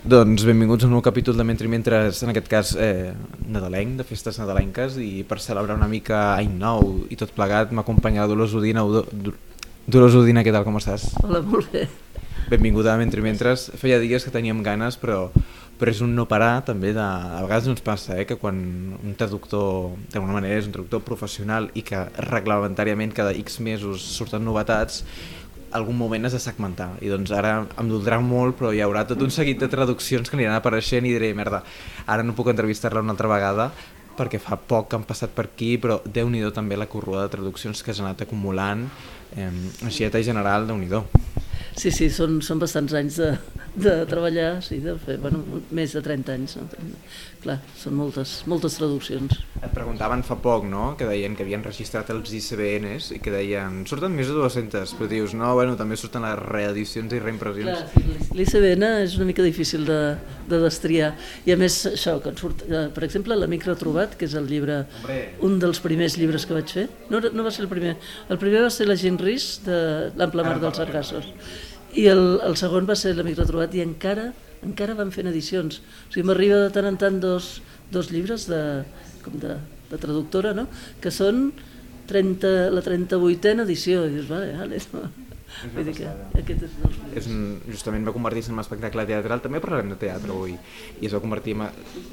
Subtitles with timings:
[0.00, 3.10] Doncs benvinguts a un nou capítol de Mentre i Mentres, en aquest cas eh,
[3.52, 8.24] nadalenc, de festes nadalenques, i per celebrar una mica any nou i tot plegat m'acompanya
[8.30, 8.80] Dolors Udina.
[8.88, 9.34] Do, Do,
[9.84, 11.04] Dolors Udina, què tal, com estàs?
[11.20, 11.84] Hola, molt bé.
[12.48, 13.66] Benvinguda a Mentre i Mentres.
[13.76, 15.26] Feia dies que teníem ganes, però,
[15.76, 17.04] però és un no parar també de...
[17.04, 18.56] A vegades ens passa eh, que quan
[18.96, 24.48] un traductor, d'alguna manera, és un traductor professional i que reglamentàriament cada X mesos surten
[24.48, 25.04] novetats,
[25.72, 26.90] algun moment has de segmentar.
[27.04, 30.38] I doncs ara em doldrà molt però hi haurà tot un seguit de traduccions que
[30.38, 31.62] aniran apareixent i diré, merda,
[32.06, 33.70] ara no puc entrevistar-la una altra vegada
[34.18, 37.32] perquè fa poc que han passat per aquí però déu nhi també la corrua de
[37.36, 38.88] traduccions que has anat acumulant
[39.36, 39.50] eh,
[39.86, 40.90] així a general, déu nhi
[41.76, 43.30] Sí, sí, són, són bastants anys de,
[43.74, 45.42] de treballar, sí, de fer, bueno,
[45.74, 46.56] més de 30 anys.
[46.58, 46.66] No?
[47.40, 49.38] Clar, són moltes, moltes traduccions.
[49.60, 53.80] Et preguntaven fa poc, no?, que deien que havien registrat els ICBNs i que deien,
[53.88, 57.96] surten més de 200, però dius, no, bueno, també surten les reedicions i reimpressions.
[58.36, 60.00] L'ICBN és una mica difícil de,
[60.50, 61.14] de destriar.
[61.46, 64.82] I a més, això, que surt, eh, per exemple, l'Amic Retrobat, que és el llibre,
[65.00, 65.20] Hombre.
[65.46, 67.96] un dels primers llibres que vaig fer, no, no va ser el primer,
[68.28, 69.80] el primer va ser La gent ris de
[70.18, 71.28] l'Ample Mar dels Sargassos
[71.98, 74.30] i el, el segon va ser l'Amic Retrobat i encara
[74.66, 75.80] encara van fent edicions.
[75.80, 77.58] O sigui, m'arriba de tant en tant dos,
[77.92, 78.60] dos llibres de,
[79.24, 79.56] com de,
[79.90, 80.66] de traductora, no?
[81.00, 81.50] que són
[82.10, 84.04] 30, la 38a edició.
[84.06, 85.08] I dius, vale, vale, no.
[85.74, 86.06] Vull dir que
[86.38, 89.96] aquest és, dels és un, justament va convertir-se en un espectacle teatral, també parlarem de
[89.98, 91.64] teatre avui, i es va convertir en...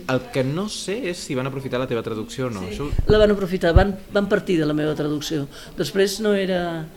[0.09, 2.65] El que no sé és si van aprofitar la teva traducció o no.
[2.65, 2.89] Sí, Això...
[3.13, 5.45] la van aprofitar, van, van partir de la meva traducció.
[5.77, 6.87] Després no era,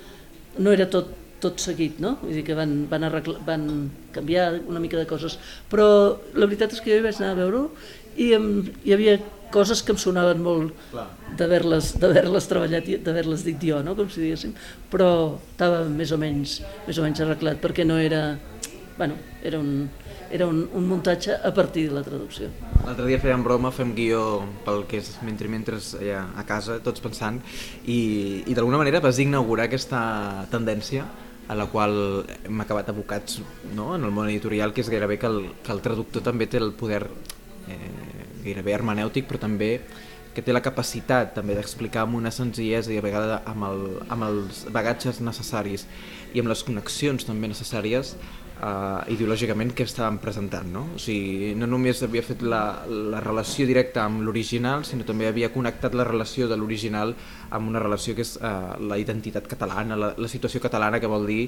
[0.56, 2.16] no era tot tot seguit, no?
[2.22, 3.66] Vull dir que van, van, arreglar, van
[4.14, 5.38] canviar una mica de coses,
[5.70, 5.88] però
[6.34, 7.66] la veritat és que jo hi vaig anar a veure
[8.20, 8.48] i em,
[8.84, 9.18] hi havia
[9.50, 10.76] coses que em sonaven molt
[11.38, 13.96] d'haver-les treballat i d'haver-les dit jo, no?
[13.98, 14.54] com si diguéssim,
[14.92, 15.10] però
[15.52, 18.38] estava més o menys, més o menys arreglat perquè no era,
[18.98, 19.88] bueno, era un,
[20.30, 22.50] era un, un muntatge a partir de la traducció.
[22.84, 24.22] L'altre dia fèiem broma, fem guió
[24.64, 27.42] pel que és mentre mentre allà a casa, tots pensant,
[27.84, 28.00] i,
[28.46, 31.08] i d'alguna manera vas inaugurar aquesta tendència
[31.50, 33.40] a la qual hem acabat abocats
[33.74, 33.96] no?
[33.96, 36.70] en el món editorial, que és gairebé que el, que el traductor també té el
[36.78, 37.02] poder
[37.66, 39.72] eh, gairebé hermenèutic, però també
[40.30, 43.80] que té la capacitat també d'explicar amb una senzillesa i a vegades amb, el,
[44.14, 45.88] amb els bagatges necessaris
[46.30, 48.14] i amb les connexions també necessàries
[48.60, 50.68] uh, ideològicament que estàvem presentant.
[50.72, 50.86] No?
[50.96, 55.52] O sigui, no només havia fet la, la relació directa amb l'original, sinó també havia
[55.54, 57.14] connectat la relació de l'original
[57.50, 61.26] amb una relació que és uh, la identitat catalana, la, la situació catalana, que vol
[61.30, 61.42] dir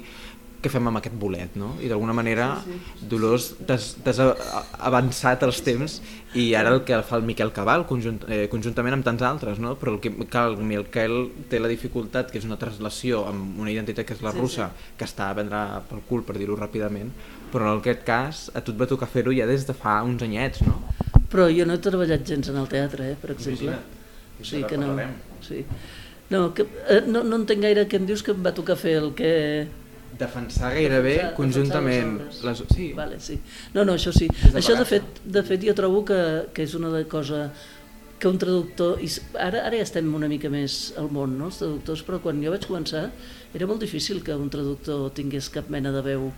[0.63, 1.73] què fem amb aquest bolet, no?
[1.83, 3.07] I d'alguna manera, sí, sí.
[3.11, 5.99] Dolors, t'has avançat els temps
[6.39, 9.75] i ara el que fa el Miquel Cabal, conjunt, eh, conjuntament amb tants altres, no?
[9.81, 11.17] Però el que cal, el Miquel
[11.51, 14.71] té la dificultat, que és una translació amb una identitat que és la sí, russa,
[14.71, 14.95] sí.
[15.01, 17.11] que està a vendre pel cul, per dir-ho ràpidament,
[17.53, 20.23] però en aquest cas a tu et va tocar fer-ho ja des de fa uns
[20.25, 20.79] anyets, no?
[21.33, 23.77] Però jo no he treballat gens en el teatre, eh, per exemple.
[24.41, 24.95] O sigui que no...
[25.43, 25.65] Sí.
[26.33, 28.95] No, que, eh, no, no entenc gaire què em dius que em va tocar fer
[29.03, 29.33] el que
[30.19, 32.89] defensar gairebé defensar, conjuntament defensar les, sí.
[32.97, 33.39] Vale, sí.
[33.75, 34.29] No, no, això sí.
[34.29, 36.19] De això de fet, de fet jo trobo que,
[36.55, 37.47] que és una de cosa
[38.23, 41.59] que un traductor, i ara, ara ja estem una mica més al món, no, els
[41.59, 43.09] traductors, però quan jo vaig començar
[43.53, 46.29] era molt difícil que un traductor tingués cap mena de veu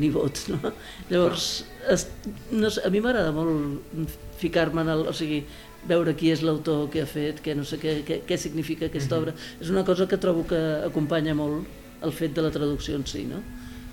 [0.00, 0.72] ni vot, no?
[1.10, 2.08] Llavors, es,
[2.50, 4.10] no sé, a mi m'agrada molt
[4.42, 5.06] ficar-me en el...
[5.10, 5.44] O sigui,
[5.88, 9.16] veure qui és l'autor, què ha fet, què, no sé, què, què, què significa aquesta
[9.16, 9.32] mm -hmm.
[9.32, 9.60] obra.
[9.60, 11.64] És una cosa que trobo que acompanya molt
[12.02, 13.40] el fet de la traducció en si, no?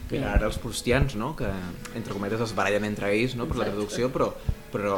[0.08, 0.22] Que...
[0.24, 1.34] Ara els prustians, no?
[1.36, 1.48] que
[2.00, 3.48] entre cometes es barallen entre ells no?
[3.50, 4.30] per la traducció, però,
[4.72, 4.96] però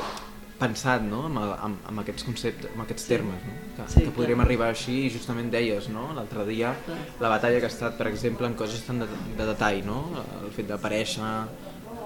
[0.59, 1.24] pensat no?
[1.30, 3.56] amb, amb, amb aquests conceptes, amb aquests termes, no?
[3.78, 4.46] que, sí, que podríem clar.
[4.46, 6.12] arribar així i justament deies no?
[6.14, 7.00] l'altre dia clar.
[7.24, 9.09] la batalla que ha estat, per exemple, en coses tan de,
[9.40, 10.03] de detall, no?
[10.44, 11.31] el fet d'aparèixer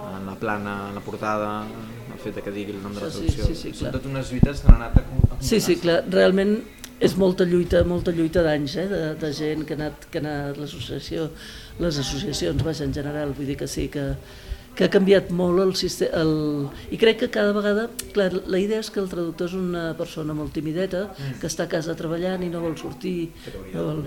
[0.04, 1.52] en la plana, en la portada,
[2.14, 3.50] el fet de que digui el nom de la traducció.
[3.50, 5.44] Sí, sí, sí, Són totes unes lluites que han anat acumulant.
[5.44, 6.58] Sí, sí, clar, realment
[7.04, 10.24] és molta lluita, molta lluita d'anys, eh, de, de gent que ha anat, que ha
[10.24, 11.28] anat l'associació,
[11.84, 14.06] les associacions, vaja, en general, vull dir que sí, que,
[14.78, 16.34] que ha canviat molt el sistema, el...
[16.94, 20.36] i crec que cada vegada, clar, la idea és que el traductor és una persona
[20.38, 21.38] molt timideta, mm.
[21.44, 23.34] que està a casa treballant i no vol sortir,
[23.74, 24.04] no vol...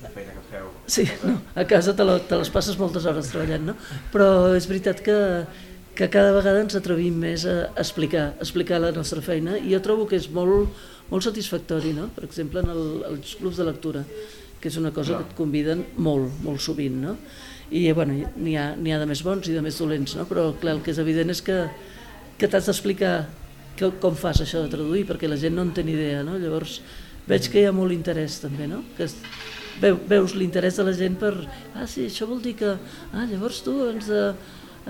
[0.00, 0.68] La feina que feu.
[0.88, 3.74] Sí, no, a casa te, la, te les passes moltes hores treballant, no?
[4.12, 5.18] Però és veritat que,
[5.94, 9.82] que cada vegada ens atrevim més a explicar, a explicar la nostra feina i jo
[9.84, 10.72] trobo que és molt,
[11.10, 12.08] molt satisfactori, no?
[12.14, 14.04] per exemple, en el, els clubs de lectura,
[14.60, 17.16] que és una cosa que et conviden molt, molt sovint, no?
[17.70, 20.26] I bueno, n'hi ha, ha de més bons i de més dolents, no?
[20.26, 21.60] però clar, el que és evident és que,
[22.38, 23.14] que t'has d'explicar
[24.02, 26.36] com fas això de traduir, perquè la gent no en té ni idea, no?
[26.38, 26.80] llavors
[27.28, 28.82] veig que hi ha molt interès també, no?
[28.98, 29.06] que
[30.10, 31.32] veus l'interès de la gent per,
[31.78, 32.74] ah sí, això vol dir que,
[33.14, 34.24] ah llavors tu ens de,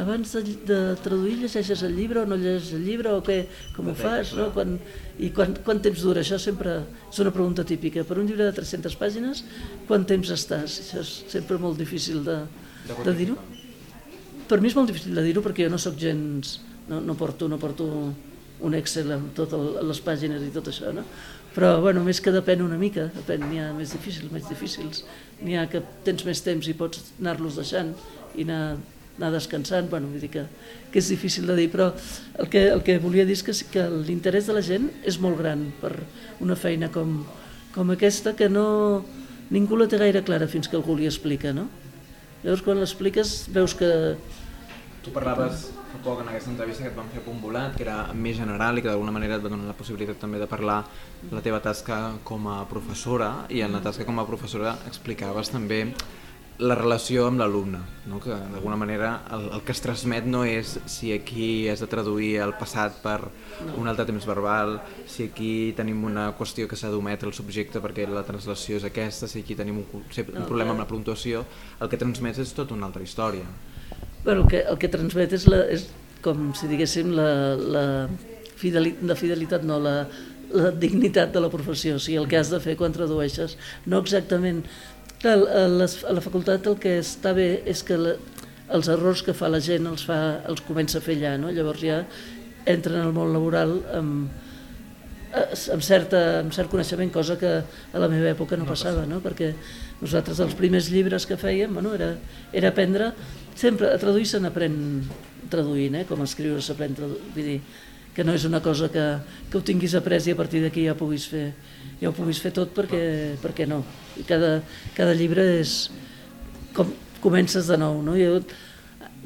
[0.00, 3.44] abans de, de traduir llegeixes el llibre o no llegeixes el llibre o què,
[3.76, 4.50] com ho fas, no?
[4.54, 4.78] Quan,
[5.20, 6.22] i quan, quant temps dura?
[6.24, 6.78] Això sempre
[7.10, 8.04] és una pregunta típica.
[8.08, 9.44] Per un llibre de 300 pàgines,
[9.88, 10.78] quant temps estàs?
[10.84, 12.38] Això és sempre molt difícil de,
[13.04, 13.36] de dir-ho.
[14.50, 16.58] Per mi és molt difícil de dir-ho perquè jo no sóc gens...
[16.90, 17.86] No, no, porto, no porto
[18.66, 21.04] un Excel amb totes les pàgines i tot això, no?
[21.54, 25.04] Però, bueno, més que depèn una mica, depèn, n'hi ha més difícils, més difícils,
[25.42, 27.92] n'hi ha que tens més temps i pots anar-los deixant
[28.34, 28.78] i anar
[29.20, 30.46] anar descansant, bueno, vull dir que,
[30.90, 31.90] que és difícil de dir, però
[32.40, 35.38] el que, el que volia dir és que, que l'interès de la gent és molt
[35.38, 35.92] gran per
[36.40, 37.20] una feina com,
[37.74, 39.04] com aquesta que no,
[39.52, 41.68] ningú la té gaire clara fins que algú li explica, no?
[42.40, 43.90] Llavors quan l'expliques veus que...
[45.04, 48.12] Tu parlaves fa poc en aquesta entrevista que et van fer a Volat, que era
[48.14, 50.84] més general i que d'alguna manera et va donar la possibilitat també de parlar
[51.32, 55.82] la teva tasca com a professora i en la tasca com a professora explicaves també
[56.60, 57.80] la relació amb l'alumne,
[58.10, 58.18] no?
[58.20, 62.34] que d'alguna manera el, el que es transmet no és si aquí has de traduir
[62.44, 63.18] el passat per
[63.80, 64.76] un altre temps verbal,
[65.08, 69.28] si aquí tenim una qüestió que s'ha d'ometre el subjecte perquè la translació és aquesta,
[69.30, 71.46] si aquí tenim un, un problema amb la puntuació,
[71.80, 73.48] el que transmets és tota una altra història.
[74.24, 75.88] Bueno, el, que, el que transmet és, la, és
[76.20, 77.86] com si diguéssim la, la,
[78.60, 79.94] fidelitat, la fidelitat, no, la,
[80.52, 83.56] la dignitat de la professió, o sigui, el que has de fer quan tradueixes,
[83.86, 84.64] no exactament
[85.20, 88.14] Clar, a, les, a la facultat el que està bé és que la,
[88.72, 90.16] els errors que fa la gent els, fa,
[90.48, 91.50] els comença a fer allà, no?
[91.52, 91.98] llavors ja
[92.64, 94.30] entren al món laboral amb,
[95.36, 99.20] amb, certa, amb cert coneixement, cosa que a la meva època no, no passava, no?
[99.20, 99.52] perquè
[100.00, 102.14] nosaltres els primers llibres que fèiem bueno, era,
[102.56, 103.12] era aprendre,
[103.60, 104.80] sempre a traduir se n'aprèn
[105.52, 106.06] traduint, eh?
[106.08, 107.60] com a escriure s'aprèn traduint, vull dir,
[108.16, 109.04] que no és una cosa que,
[109.52, 111.50] que ho tinguis après i a partir d'aquí ja puguis fer
[112.00, 113.82] ja ho puguis fer tot perquè, perquè no.
[114.20, 114.58] I cada,
[114.96, 115.88] cada llibre és
[116.76, 118.00] com comences de nou.
[118.04, 118.16] No?
[118.18, 118.40] Jo,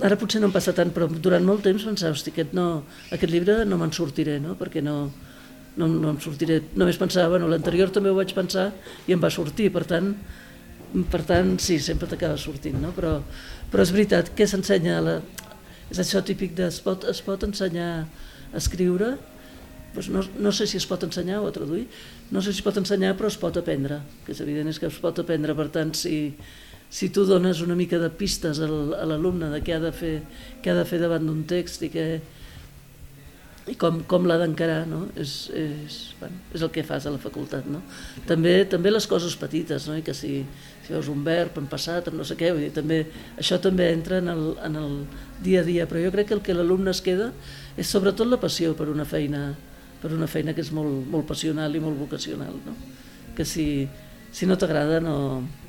[0.03, 3.33] ara potser no em passa tant, però durant molt temps pensava, hosti, aquest, no, aquest
[3.33, 4.57] llibre no me'n sortiré, no?
[4.59, 4.97] perquè no,
[5.79, 6.61] no, no em sortiré.
[6.79, 8.71] Només pensava, bueno, l'anterior també ho vaig pensar
[9.07, 10.13] i em va sortir, per tant,
[11.11, 12.95] per tant sí, sempre t'acaba sortint, no?
[12.97, 13.17] però,
[13.71, 15.21] però és veritat que s'ensenya, la...
[15.91, 19.15] és això típic de es pot, es pot ensenyar a escriure,
[19.95, 21.87] doncs no, no sé si es pot ensenyar o traduir,
[22.35, 24.91] no sé si es pot ensenyar però es pot aprendre, que és evident és que
[24.91, 26.35] es pot aprendre, per tant si,
[26.91, 30.17] si tu dones una mica de pistes a l'alumne de què ha de fer,
[30.63, 32.07] què ha de fer davant d'un text i, què,
[33.71, 35.07] i com, com l'ha d'encarar, no?
[35.17, 37.67] és, és, bueno, és el que fas a la facultat.
[37.71, 37.81] No?
[38.29, 39.97] També, també les coses petites, no?
[39.97, 40.37] I que si,
[40.85, 43.01] si veus un verb en passat, en no sé què, vull dir, també,
[43.41, 44.99] això també entra en el, en el
[45.45, 47.31] dia a dia, però jo crec que el que l'alumne es queda
[47.81, 49.49] és sobretot la passió per una feina,
[50.05, 52.77] per una feina que és molt, molt passional i molt vocacional, no?
[53.35, 53.89] que si,
[54.31, 55.17] si no t'agrada no...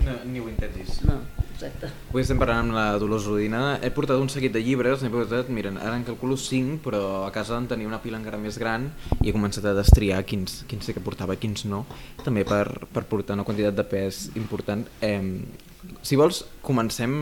[0.03, 0.15] no...
[0.27, 0.99] Ni ho intentis.
[1.07, 1.15] No,
[1.53, 1.87] exacte.
[2.11, 3.77] Avui estem parlant amb la Dolors Rodina.
[3.79, 7.31] He portat un seguit de llibres, n'he portat, miren, ara en calculo 5, però a
[7.35, 8.89] casa en tenia una pila encara més gran
[9.21, 11.85] i he començat a destriar quins, quins sé que portava i quins no,
[12.27, 14.83] també per, per portar una quantitat de pes important.
[14.99, 15.23] Eh,
[16.05, 17.13] si vols, comencem...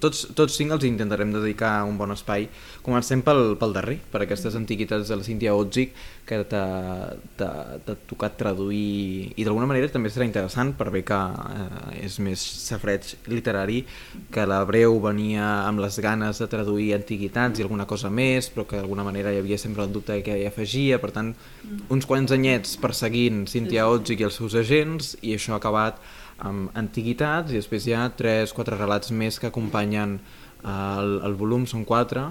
[0.00, 2.46] Tots, tots cinc els intentarem dedicar un bon espai.
[2.84, 5.94] Comencem pel, pel darrer, per aquestes antiguitats de la Cíntia Otzik,
[6.28, 9.32] que t'ha tocat traduir...
[9.40, 13.82] I d'alguna manera també serà interessant, per bé que eh, és més safreig literari,
[14.32, 18.68] que la Breu venia amb les ganes de traduir antiguitats i alguna cosa més, però
[18.68, 21.00] que d'alguna manera hi havia sempre el dubte què hi afegia.
[21.02, 21.34] Per tant,
[21.88, 26.00] uns quants anyets perseguint Cíntia Otzik i els seus agents, i això ha acabat
[26.46, 31.66] amb antiguitats i després hi ha 3-4 relats més que acompanyen eh, el, el volum,
[31.70, 32.24] són 4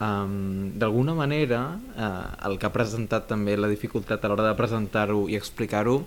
[0.00, 1.60] um, d'alguna manera
[1.94, 2.10] eh,
[2.48, 6.00] el que ha presentat també la dificultat a l'hora de presentar-ho i explicar-ho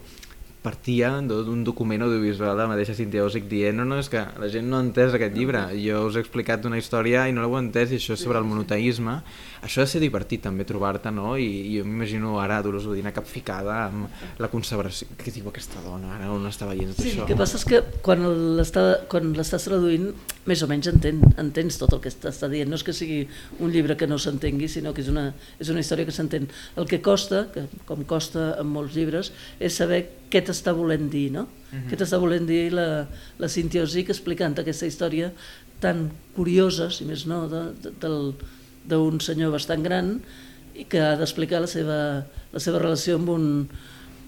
[0.63, 4.49] partia d'un document audiovisual de la mateixa Cintia Osic dient no, no, és que la
[4.51, 7.57] gent no ha entès aquest llibre jo us he explicat una història i no l'heu
[7.59, 9.19] entès i això és sobre el monoteisme
[9.63, 11.37] això ha de ser divertit també trobar-te, no?
[11.39, 15.07] I, i jo m'imagino ara Dolors Udina capficada amb la conservació.
[15.19, 17.23] Què diu aquesta dona ara on està veient tot sí, això?
[17.23, 18.25] el que passa és que quan
[18.57, 20.09] l'estàs traduint
[20.49, 22.67] més o menys entén, entens tot el que està dient.
[22.67, 23.21] No és que sigui
[23.63, 25.29] un llibre que no s'entengui, sinó que és una,
[25.63, 26.49] és una història que s'entén.
[26.75, 29.31] El que costa, que com costa en molts llibres,
[29.63, 30.03] és saber
[30.33, 31.43] què t'està volent dir, no?
[31.45, 31.89] Uh -huh.
[31.89, 35.31] Què t'està volent dir la, la Cintia Osic explicant aquesta història
[35.79, 38.33] tan curiosa, si més no, de, de, del,
[38.87, 40.19] d'un senyor bastant gran
[40.75, 43.67] i que ha d'explicar la, seva, la seva relació amb un,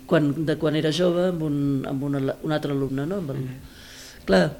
[0.05, 1.57] quan, de quan era jove amb un,
[1.87, 3.05] amb un, un altre alumne.
[3.05, 3.15] No?
[3.23, 3.73] Amb el, mm -hmm.
[4.25, 4.57] Clar,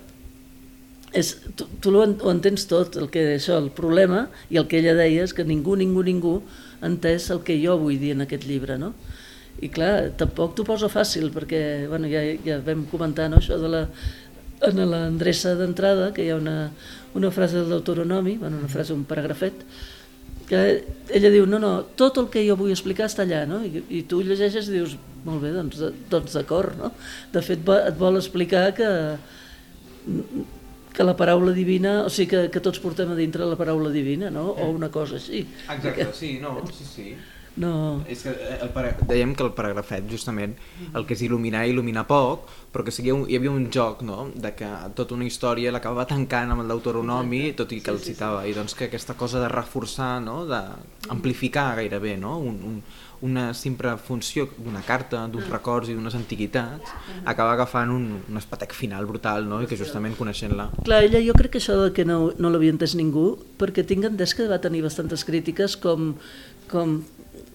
[1.14, 4.80] és, tu, tu ho, ho entens tot, el que això, el problema, i el que
[4.80, 6.42] ella deia és que ningú, ningú, ningú
[6.82, 8.94] entès el que jo vull dir en aquest llibre, no?
[9.64, 13.72] I clar, tampoc t'ho posa fàcil, perquè bueno, ja, ja vam comentar no, això de
[13.72, 13.84] la,
[14.68, 16.72] en l'endreça d'entrada, que hi ha una,
[17.16, 19.64] una frase de l'autonomi, bueno, una frase, un paragrafet,
[20.50, 20.60] que
[21.10, 23.64] ella diu, no, no, tot el que jo vull explicar està allà, no?
[23.66, 25.80] I, i tu llegeixes i dius, molt bé, doncs,
[26.12, 26.92] doncs d'acord, no?
[27.34, 28.90] De fet, et vol explicar que
[30.96, 34.30] que la paraula divina, o sigui, que, que tots portem a dintre la paraula divina,
[34.32, 34.48] no?
[34.54, 35.44] O una cosa així.
[35.68, 37.08] Exacte, sí, no, sí, sí.
[37.56, 38.04] No.
[38.12, 38.92] És que eh, el para...
[39.08, 40.58] dèiem que el paragrafet, justament,
[40.92, 44.28] el que és il·luminar, il·luminar poc, però que sigui un, hi havia un joc, no?,
[44.36, 48.04] de que tota una història l'acabava tancant amb el d'autoronomi, tot i que sí, el
[48.04, 48.52] citava, sí, sí.
[48.52, 52.84] i doncs que aquesta cosa de reforçar, no?, d'amplificar gairebé, no?, un, un,
[53.24, 55.54] una simple funció d'una carta, d'uns ah.
[55.56, 56.92] records i d'unes antiguitats,
[57.24, 60.74] acaba agafant un, un espatec final brutal, no?, i que justament coneixent-la...
[60.84, 64.12] Clar, ella jo crec que això de que no, no l'havia entès ningú, perquè tinc
[64.12, 66.18] entès que va tenir bastantes crítiques com,
[66.68, 67.00] com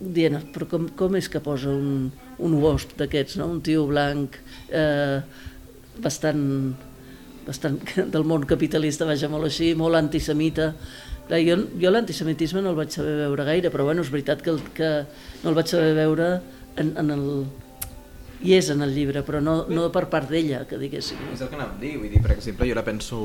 [0.00, 3.48] dient, però com, com és que posa un, un wasp d'aquests, no?
[3.52, 5.20] un tio blanc eh,
[6.02, 6.44] bastant,
[7.46, 7.80] bastant
[8.14, 10.72] del món capitalista, vaja, molt així, molt antisemita.
[11.28, 14.54] Clar, jo jo l'antisemitisme no el vaig saber veure gaire, però bueno, és veritat que,
[14.54, 14.90] el, que
[15.44, 16.30] no el vaig saber veure
[16.80, 17.26] en, en el,
[18.40, 21.18] i és en el llibre, però no, no per part d'ella, que diguéssim.
[21.34, 23.18] És el que anava a dir, vull dir, per exemple, jo ara penso,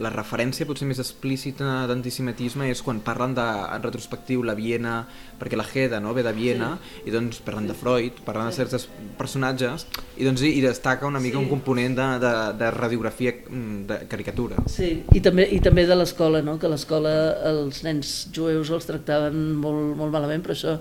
[0.00, 5.02] la referència potser més explícita d'antisemitisme és quan parlen de, en retrospectiu, la Viena,
[5.40, 7.04] perquè la Heda no, ve de Viena, sí.
[7.10, 8.64] i doncs parlen de Freud, parlen sí.
[8.64, 8.88] de certs
[9.20, 11.44] personatges, i doncs i, i destaca una mica sí.
[11.44, 14.64] un component de, de, de radiografia mm, de caricatura.
[14.72, 16.56] Sí, i també, i també de l'escola, no?
[16.62, 17.12] que l'escola
[17.52, 20.78] els nens jueus els tractaven molt, molt malament, però això,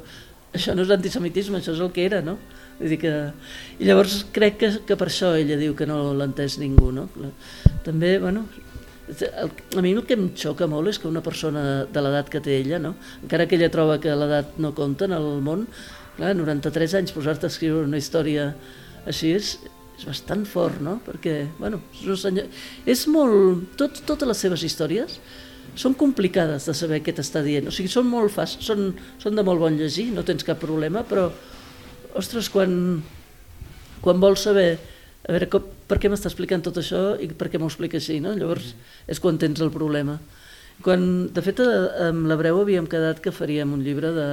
[0.55, 2.39] això no és antisemitisme, això és el que era, no?
[2.79, 3.13] Vull dir que...
[3.79, 7.07] I llavors crec que, que per això ella diu que no l'ha entès ningú, no?
[7.85, 8.45] També, bueno,
[9.75, 12.55] a mi el que em xoca molt és que una persona de l'edat que té
[12.61, 12.93] ella, no?
[13.21, 15.65] encara que ella troba que l'edat no compta en el món,
[16.15, 18.53] clar, 93 anys posar-te a escriure una història
[19.05, 19.57] així és,
[19.97, 20.99] és bastant fort, no?
[21.05, 22.61] Perquè, bueno, és, un senyor...
[22.87, 23.75] és molt...
[23.79, 25.19] Tot, totes les seves històries
[25.75, 29.43] són complicades de saber què t'està dient, o sigui, són molt fàcils, són, són de
[29.43, 31.27] molt bon llegir, no tens cap problema, però
[32.19, 33.01] ostres, quan,
[34.03, 34.77] quan vols saber
[35.23, 38.19] a veure, com, per què m'està explicant tot això i per què m'ho explica així,
[38.23, 38.33] no?
[38.35, 38.73] Llavors
[39.07, 40.17] és quan tens el problema.
[40.83, 41.61] Quan, de fet,
[42.03, 44.29] amb l'Abreu havíem quedat que faríem un llibre de,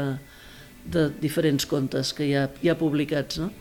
[0.90, 3.52] de diferents contes que hi ha, hi ha publicats, no?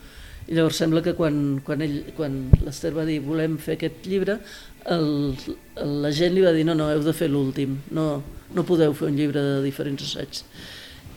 [0.50, 4.40] I llavors sembla que quan, quan, ell, quan l'Ester va dir volem fer aquest llibre,
[4.90, 5.36] el,
[5.78, 8.08] la gent li va dir no, no, heu de fer l'últim, no,
[8.56, 10.42] no podeu fer un llibre de diferents assaigs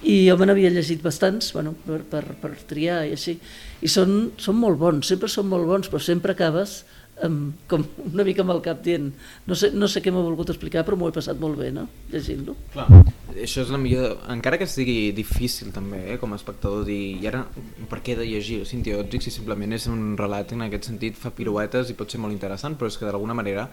[0.02, 3.36] i jo me n'havia llegit bastants bueno, per, per, per triar i així.
[3.82, 6.82] I són, són molt bons, sempre són molt bons però sempre acabes
[7.22, 9.10] amb, com una mica amb el cap dient
[9.46, 11.86] no sé, no sé què m'ha volgut explicar però m'ho he passat molt bé no?
[12.12, 12.56] llegint-lo.
[12.74, 12.86] Clar,
[13.34, 17.30] això és la millor, encara que sigui difícil també eh, com a espectador dir i
[17.30, 17.44] ara
[17.90, 18.62] per què he de llegir?
[18.68, 22.22] Cintia Òtzic si simplement és un relat en aquest sentit fa piruetes i pot ser
[22.22, 23.68] molt interessant però és que d'alguna manera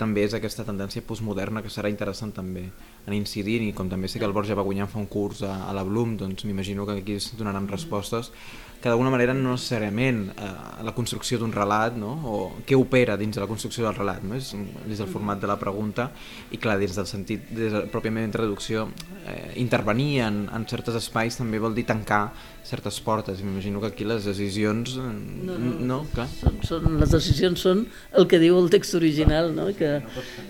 [0.00, 2.66] també és aquesta tendència postmoderna que serà interessant també
[3.06, 5.54] en incidir i com també sé que el Borja va guanyar fa un curs a,
[5.68, 8.30] a la Bloom doncs m'imagino que aquí es donaran respostes
[8.82, 10.48] que d'alguna manera no necessàriament eh,
[10.82, 12.12] la construcció d'un relat no?
[12.26, 14.34] o què opera dins de la construcció del relat no?
[14.34, 14.50] és,
[14.90, 16.08] és el format de la pregunta
[16.50, 18.88] i clar, dins del sentit, des de, pròpiament d'introducció
[19.22, 22.24] eh, intervenir en, en certs espais també vol dir tancar
[22.66, 25.06] certes portes i m'imagino que aquí les decisions eh,
[25.46, 26.26] no, no, no clar.
[26.40, 27.86] Són, són, les decisions són
[28.18, 29.68] el que diu el text original no?
[29.78, 29.94] Que,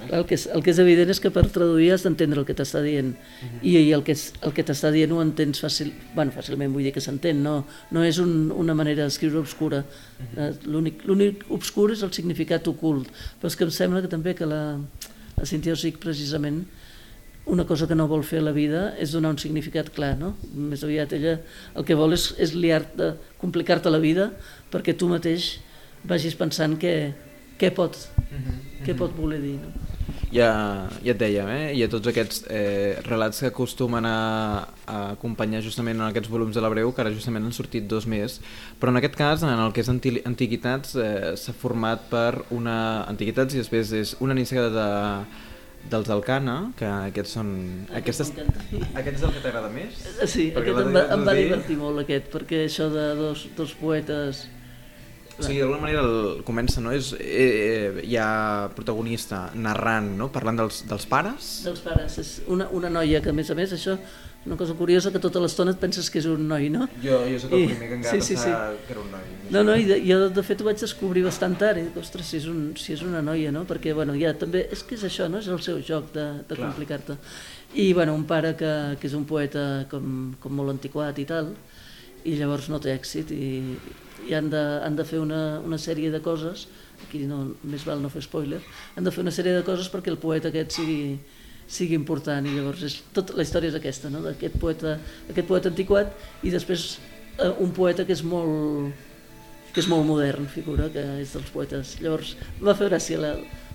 [0.09, 2.57] el, que és, el que és evident és que per traduir has d'entendre el que
[2.59, 3.63] t'està dient uh -huh.
[3.63, 6.93] I, i el que, el que t'està dient ho entens fàcil, bueno, fàcilment vull dir
[6.93, 9.85] que s'entén no, no és un, una manera d'escriure obscura.
[9.85, 10.93] Uh -huh.
[11.05, 13.09] L'únic obscur és el significat ocult,
[13.41, 14.79] però és que em sembla que també que la,
[15.37, 16.65] la Cintia Osic precisament
[17.45, 20.37] una cosa que no vol fer a la vida és donar un significat clar, no?
[20.55, 21.41] Més aviat ella
[21.75, 24.31] el que vol és, és liar-te, complicar-te la vida
[24.71, 25.57] perquè tu mateix
[26.07, 27.13] vagis pensant què,
[27.59, 28.87] què, pot, uh -huh.
[28.87, 29.92] què pot voler dir, no?
[30.33, 30.49] Ja,
[31.05, 31.69] ja et dèiem, eh?
[31.77, 34.19] hi ha tots aquests eh, relats que acostumen a,
[34.87, 38.09] a acompanyar justament en aquests volums de la Breu, que ara justament han sortit dos
[38.09, 38.41] més,
[38.81, 42.77] però en aquest cas, en el que és anti Antiguitats, eh, s'ha format per una...
[43.13, 44.91] Antiguitats i després és una iniciativa de
[45.91, 47.49] dels Alcana, que aquests són...
[47.99, 49.99] Aquestes, aquest és el que t'agrada més?
[50.31, 54.45] Sí, aquest em va, em va divertir molt aquest, perquè això de dos, dos poetes
[55.39, 56.93] o sigui, d'alguna manera el, comença, no?
[56.93, 60.29] És, eh, eh, hi ha protagonista narrant, no?
[60.35, 61.55] Parlant dels, dels pares.
[61.67, 62.19] Dels pares.
[62.21, 63.97] És una, una noia que, a més a més, això
[64.45, 66.89] una cosa curiosa que tota l'estona et penses que és un noi, no?
[67.03, 68.51] Jo, jo sóc el I, primer que encara sí, sí, sí.
[68.89, 69.29] que era un noi.
[69.55, 72.27] No, no, i de, jo de fet ho vaig descobrir bastant tard, i dic, ostres,
[72.27, 73.63] si és, un, si és una noia, no?
[73.69, 75.39] Perquè, bueno, ja també, és que és això, no?
[75.39, 77.17] És el seu joc de, de complicar-te.
[77.79, 81.55] I, bueno, un pare que, que és un poeta com, com molt antiquat i tal,
[82.27, 83.53] i llavors no té èxit i,
[84.29, 86.67] i han de, han de fer una, una sèrie de coses,
[87.03, 88.61] aquí no, més val no fer spoiler,
[88.97, 91.17] han de fer una sèrie de coses perquè el poeta aquest sigui,
[91.67, 94.23] sigui important i llavors és, tota la història és aquesta, no?
[94.27, 94.99] d'aquest poeta,
[95.31, 96.13] aquest poeta antiquat
[96.43, 96.97] i després
[97.39, 99.11] eh, un poeta que és molt
[99.73, 101.95] que és molt modern, figura, que és dels poetes.
[102.05, 103.31] Llavors, va fer gràcia la,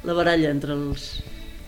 [0.06, 1.08] la baralla entre els,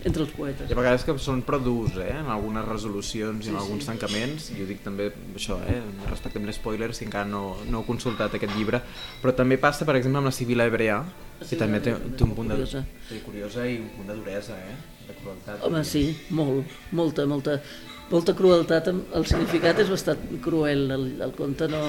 [0.08, 0.70] entre els poetes.
[0.70, 2.13] Hi ha vegades que són prou durs, eh?
[2.22, 3.89] en algunes resolucions i en Sí, alguns sí.
[3.91, 5.82] tancaments, i ho dic també això, eh?
[6.10, 8.79] respecte amb l'espoiler, si encara no, no heu consultat aquest llibre,
[9.22, 11.01] però també passa, per exemple, amb la Sibila Hebrea,
[11.39, 12.86] que Sí, també té, té un punt de, curiosa.
[13.25, 14.75] curiosa i un punt de duresa, eh?
[15.08, 15.63] de crueltat.
[15.65, 16.03] Home, sí,
[16.36, 17.60] molt, molta, molta,
[18.12, 18.88] molta crueltat.
[18.91, 21.79] El significat és bastant cruel, el, el conte no...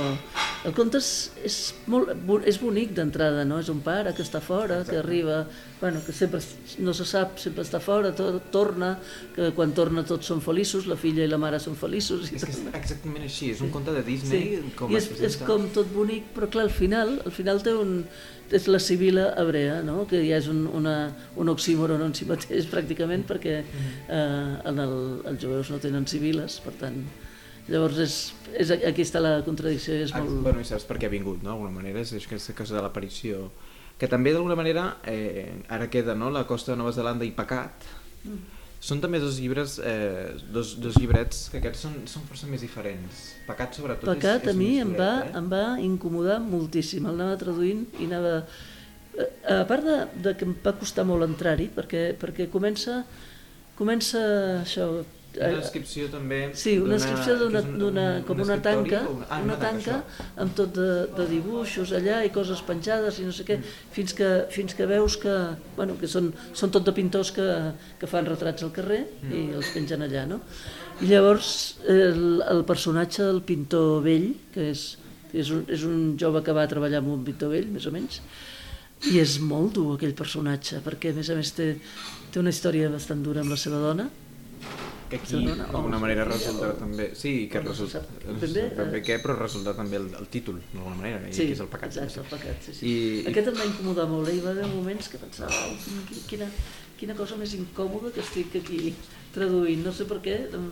[0.65, 1.57] El conte és, és,
[1.89, 2.11] molt,
[2.47, 3.59] és bonic d'entrada, no?
[3.63, 5.47] És un pare que està fora, que arriba,
[5.81, 6.41] bueno, que sempre
[6.85, 8.91] no se sap, sempre està fora, to, torna,
[9.35, 12.29] que quan torna tots són feliços, la filla i la mare són feliços.
[12.29, 15.09] I És que és exactament així, és un conte de Disney Sí, com i és,
[15.25, 18.05] és com tot bonic, però clar, al final, al final té un,
[18.53, 20.05] és la sibila hebrea, no?
[20.11, 20.95] que ja és un, una,
[21.41, 24.95] un oxímoron en si mateix pràcticament, perquè eh, en el,
[25.33, 27.01] els jueus no tenen sibiles, per tant,
[27.71, 28.19] llavors és,
[28.59, 30.43] és, aquí està la contradicció, és Ah, molt...
[30.45, 31.55] Bueno, i saps per què ha vingut, no?
[31.55, 33.47] D'alguna manera, és aquesta cosa de l'aparició.
[34.01, 37.85] Que també, d'alguna manera, eh, ara queda, no?, La costa de Nova Zelanda i Pecat.
[38.25, 38.59] Mm.
[38.81, 43.27] Són també dos llibres, eh, dos, dos llibrets que aquests són, són força més diferents.
[43.45, 45.35] Pecat, sobretot, Pecat és, és a mi em va, eh?
[45.37, 48.39] em va incomodar moltíssim, el anava traduint i anava...
[49.53, 53.03] A part de, de que em va costar molt entrar-hi, perquè, perquè comença,
[53.77, 54.23] comença
[54.63, 54.93] això...
[55.37, 56.39] Una eh, descripció també...
[56.59, 60.01] Sí, una descripció d'una, un- com un una tanca, una, ah, una tanca
[60.43, 63.61] amb tot de, de dibuixos allà i coses penjades i no sé què,
[63.95, 65.35] fins que, fins que veus que,
[65.77, 67.47] bueno, que són, són tot de pintors que,
[68.01, 70.41] que fan retrats al carrer i els pengen allà, no?
[71.01, 71.53] I llavors
[71.89, 74.83] el, el personatge del pintor vell, que és,
[75.33, 78.19] és, un, és un jove que va treballar amb un pintor vell, més o menys,
[79.09, 81.71] i és molt dur aquell personatge, perquè a més a més té,
[82.35, 84.11] té una història bastant dura amb la seva dona,
[85.11, 87.09] Que aquí, d'alguna manera, o- resulta també...
[87.19, 87.99] Sí, que resulta...
[87.99, 90.61] sap No ben sé bé, ben bé eh, què, però resulta també el, el títol,
[90.73, 91.91] d'alguna manera, i que és el pecat.
[91.97, 92.93] Exacte, el pecat, sí, sí.
[92.93, 94.37] I, Aquest em va incomodar molt, eh?
[94.39, 95.75] hi va haver moments que pensava, "Au,
[96.09, 96.47] qui- quina,
[97.01, 98.95] quina cosa més incòmoda que estic aquí
[99.35, 100.71] traduint, no sé per què, em,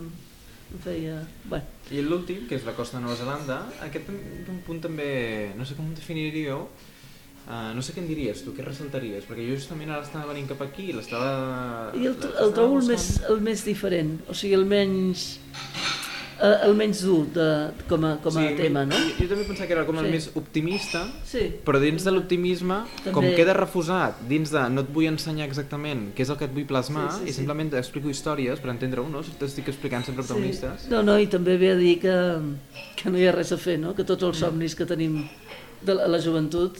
[0.74, 1.18] em feia...
[1.48, 3.58] Bueno, I l'últim, que és la costa de Nova Zelanda,
[3.88, 6.68] aquest un punt també, no sé com ho definiríeu,
[7.48, 9.24] uh, no sé què en diries tu, què ressaltaries?
[9.28, 11.92] Perquè jo justament ara estava venint cap aquí i l'estava...
[11.96, 15.38] i el, el trobo el més, el més diferent, o sigui, el menys,
[16.40, 17.46] eh, el menys dur de,
[17.90, 18.94] com a, com a Sí, tema, no?
[18.94, 20.12] Jo, jo també pensava que era com el Sí.
[20.14, 24.92] més optimista, Sí, però dins de l'optimisme, com També- queda refusat, dins de no et
[24.94, 27.38] vull ensenyar exactament què és el que et vull plasmar, Sí, sí, i sí.
[27.40, 29.22] simplement explico històries per entendre-ho, no?
[29.40, 30.84] T'estic explicant sempre protagonistes.
[30.86, 30.92] Sí.
[30.94, 32.14] No, no, i també ve a dir que,
[32.96, 33.94] que no hi ha res a fer, no?
[33.98, 35.24] que tots els somnis que tenim
[35.82, 36.78] de la, la joventut,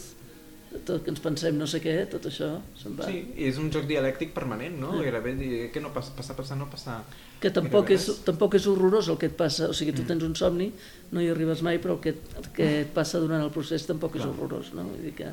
[0.68, 3.08] tot que ens pensem no sé què, tot això se'n va.
[3.08, 4.92] Sí, és un joc dialèctic permanent, no?
[4.96, 5.04] Sí.
[5.06, 6.98] Gairebé dir que no passa, passar, passar, no passar.
[7.40, 10.34] Que tampoc és, tampoc és horrorós el que et passa, o sigui, tu tens un
[10.36, 10.70] somni,
[11.14, 14.18] no hi arribes mai, però el que, el que et passa durant el procés tampoc
[14.18, 14.34] és Clar.
[14.34, 14.88] horrorós, no?
[14.90, 15.30] Vull dir que...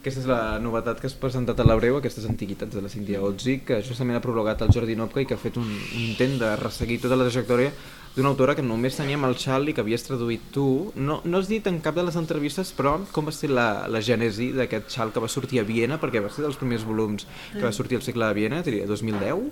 [0.00, 3.58] Aquesta és la novetat que has presentat a l'Abreu, aquestes antiguitats de la Cíntia Otzi,
[3.66, 6.54] que justament ha prologat el Jordi Nopka i que ha fet un, un intent de
[6.56, 7.74] resseguir tota la trajectòria
[8.16, 10.92] d'una autora que només teníem el xal i que havies traduït tu.
[10.96, 14.00] No, no has dit en cap de les entrevistes, però com va ser la, la
[14.02, 17.62] gènesi d'aquest xal que va sortir a Viena, perquè va ser dels primers volums que
[17.62, 19.46] va sortir al segle de Viena, diria 2010,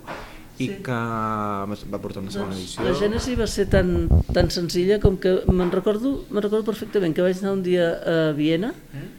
[0.59, 0.75] i Sí.
[0.83, 2.83] que va portar una segona Doncs edició.
[2.83, 7.23] la gènesi va ser tan, tan senzilla com que me'n recordo, me'n recordo perfectament que
[7.23, 8.73] vaig anar un dia a Viena,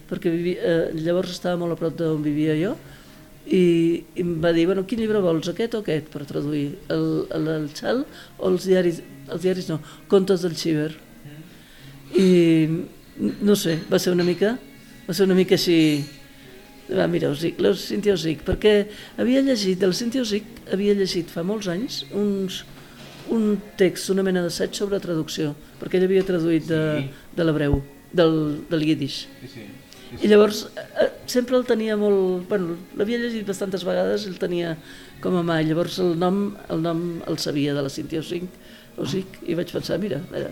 [0.09, 2.73] perquè vivi, eh, llavors estava molt a prop d'on vivia jo,
[3.47, 6.75] i, i em va dir, bueno, quin llibre vols, aquest o aquest, per traduir?
[6.91, 8.03] El, el, el xal
[8.37, 8.99] o els diaris,
[9.31, 9.79] els diaris no,
[10.11, 10.91] contes del Xiver.
[12.17, 12.29] I
[13.41, 14.55] no sé, va ser una mica,
[15.07, 15.77] va ser una mica així,
[16.89, 18.73] va, mira, us dic, la Cintia us dic, perquè
[19.19, 22.63] havia llegit, del Cintia us dic, havia llegit fa molts anys uns,
[23.29, 27.11] un text, una mena d'assaig sobre traducció, perquè ell havia traduït de, Sí.
[27.37, 28.33] de l'hebreu, del,
[28.71, 29.27] del yiddish.
[29.43, 29.67] Sí, sí.
[30.23, 32.47] I llavors eh, sempre el tenia molt...
[32.49, 34.71] Bueno, l'havia llegit bastantes vegades i el tenia
[35.21, 35.59] com a mà.
[35.61, 38.23] Llavors el nom el, nom el sabia de la Cintia
[38.99, 40.51] Osic, Osic i vaig pensar, mira, mira.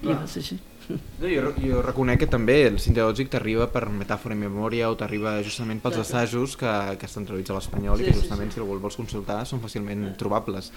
[0.00, 0.60] I va ser així.
[0.90, 5.36] No, jo, jo reconec que també el sinteògic t'arriba per metàfora i memòria o t'arriba
[5.46, 8.50] justament pels Clar, assajos que, que estan traduïts a l'espanyol Sí, i que sí, justament
[8.50, 10.72] si algú el vols consultar són fàcilment trobables.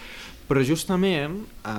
[0.50, 1.76] Però justament eh,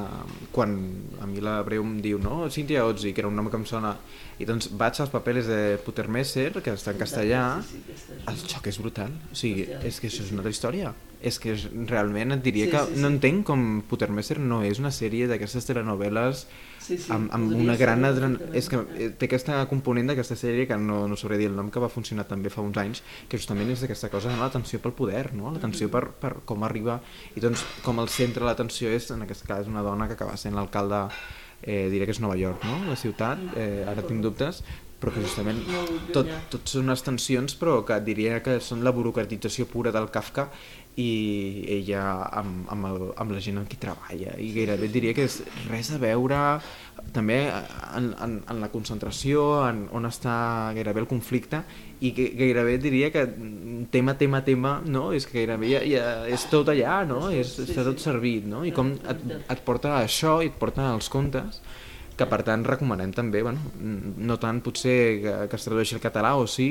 [0.54, 0.74] quan
[1.22, 3.68] a mi la Breu em diu no, Cintia Ozzi, que era un nom que em
[3.68, 3.94] sona
[4.40, 8.72] i doncs vaig als papeles de Putermesser que està en castellà Sí, sí, el xoc
[8.72, 11.56] és brutal, o sigui, és que això és una altra història és que
[11.88, 13.02] realment et diria Sí, que sí, sí.
[13.02, 16.44] no entenc com Putermesser no és una sèrie d'aquestes telenovel·les
[16.84, 18.04] Sí, sí, amb, amb una gran...
[18.04, 18.34] adren...
[18.52, 18.82] És que
[19.16, 22.26] té aquesta component d'aquesta sèrie que no, no sabré dir el nom, que va funcionar
[22.28, 25.48] també fa uns anys, que justament és d'aquesta cosa de l'atenció pel poder, no?
[25.54, 26.98] l'atenció per, per com arriba,
[27.32, 30.37] i doncs com el centre de l'atenció és, en aquest cas, una dona que acaba
[30.37, 31.06] sent l'alcalde,
[31.62, 32.82] eh, diré que és Nova York, no?
[32.90, 34.60] la ciutat, eh, ara tinc dubtes,
[35.04, 35.58] però que justament
[36.14, 40.46] tot, tot són unes tensions però que diria que són la burocratització pura del Kafka
[41.00, 42.02] i ella
[42.38, 45.90] amb, amb, el, amb la gent amb qui treballa i gairebé diria que és res
[45.90, 46.38] a veure
[47.14, 50.37] també en, en, en la concentració, en on està
[50.76, 51.64] gairebé el conflicte
[52.04, 53.26] i que gairebé diria que
[53.90, 55.09] tema, tema, tema, no?
[55.12, 57.26] és que gairebé ja, ja és tot allà, no?
[57.35, 58.62] És, està tot servit, no?
[58.64, 61.61] I com et, et porta a això i et porta als contes
[62.14, 66.37] que per tant recomanem també, bueno, no tant potser que, que es tradueixi al català
[66.38, 66.68] o sí,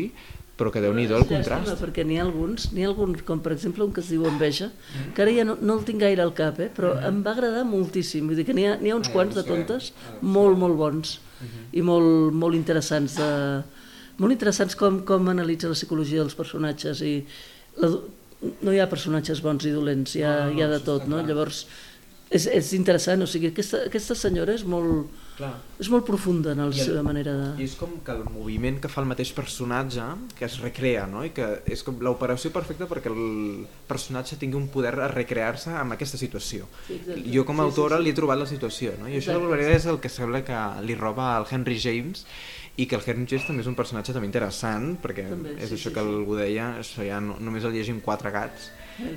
[0.63, 1.83] però que déu nhi el És llàstima, contrast.
[1.83, 4.71] Perquè n'hi ha alguns, n'hi ha alguns, com per exemple un que es diu Enveja,
[5.13, 6.69] que ara ja no, no el tinc gaire al cap, eh?
[6.73, 8.31] però em va agradar moltíssim.
[8.31, 11.17] Vull dir que n'hi ha, ha uns quants de contes molt, molt bons
[11.75, 13.29] i molt, molt interessants de,
[14.21, 17.15] molt interessants com, com analitza la psicologia dels personatges i
[17.81, 17.89] la,
[18.63, 21.21] no hi ha personatges bons i dolents, hi ha, hi ha de tot, no?
[21.25, 21.65] Llavors
[22.33, 25.51] és, és interessant, o sigui, aquesta, aquesta senyora és molt, Clar.
[25.81, 27.47] és molt profunda en la I el- seva manera de...
[27.61, 30.05] I és com que el moviment que fa el mateix personatge,
[30.37, 31.23] que es recrea, no?
[31.25, 35.95] I que és com l'operació perfecta perquè el personatge tingui un poder a recrear-se amb
[35.97, 36.67] aquesta situació.
[36.87, 37.23] Sí, exacte.
[37.33, 38.03] Jo com a Sí, sí, autora sí.
[38.07, 39.07] li he trobat la situació, no?
[39.07, 42.25] I això Exacte, d'alguna manera és el que sembla que li roba al Henry James
[42.77, 45.75] i que el Henry James també és un personatge també interessant perquè També, és sí,
[45.77, 46.07] això sí, que sí.
[46.17, 48.71] algú deia, això ja no, només el llegim quatre gats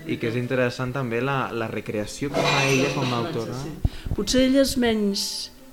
[0.07, 3.59] i que és interessant també la, la recreació que fa ella com a autora.
[4.17, 5.25] Potser ella és menys,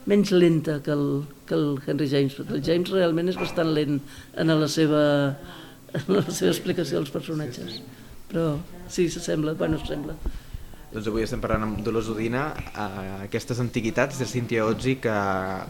[0.10, 1.08] menys lenta que el,
[1.48, 4.00] que el Henry James, perquè el James realment és bastant lent
[4.36, 5.04] en la seva,
[6.00, 7.82] en la seva explicació dels personatges.
[8.32, 8.58] Però
[8.92, 10.18] sí, s'assembla, bueno, s'assembla.
[10.94, 12.44] Doncs avui estem parlant amb Dolors Udina,
[12.78, 12.84] a
[13.24, 15.14] aquestes antiguitats de Cíntia Ozzi que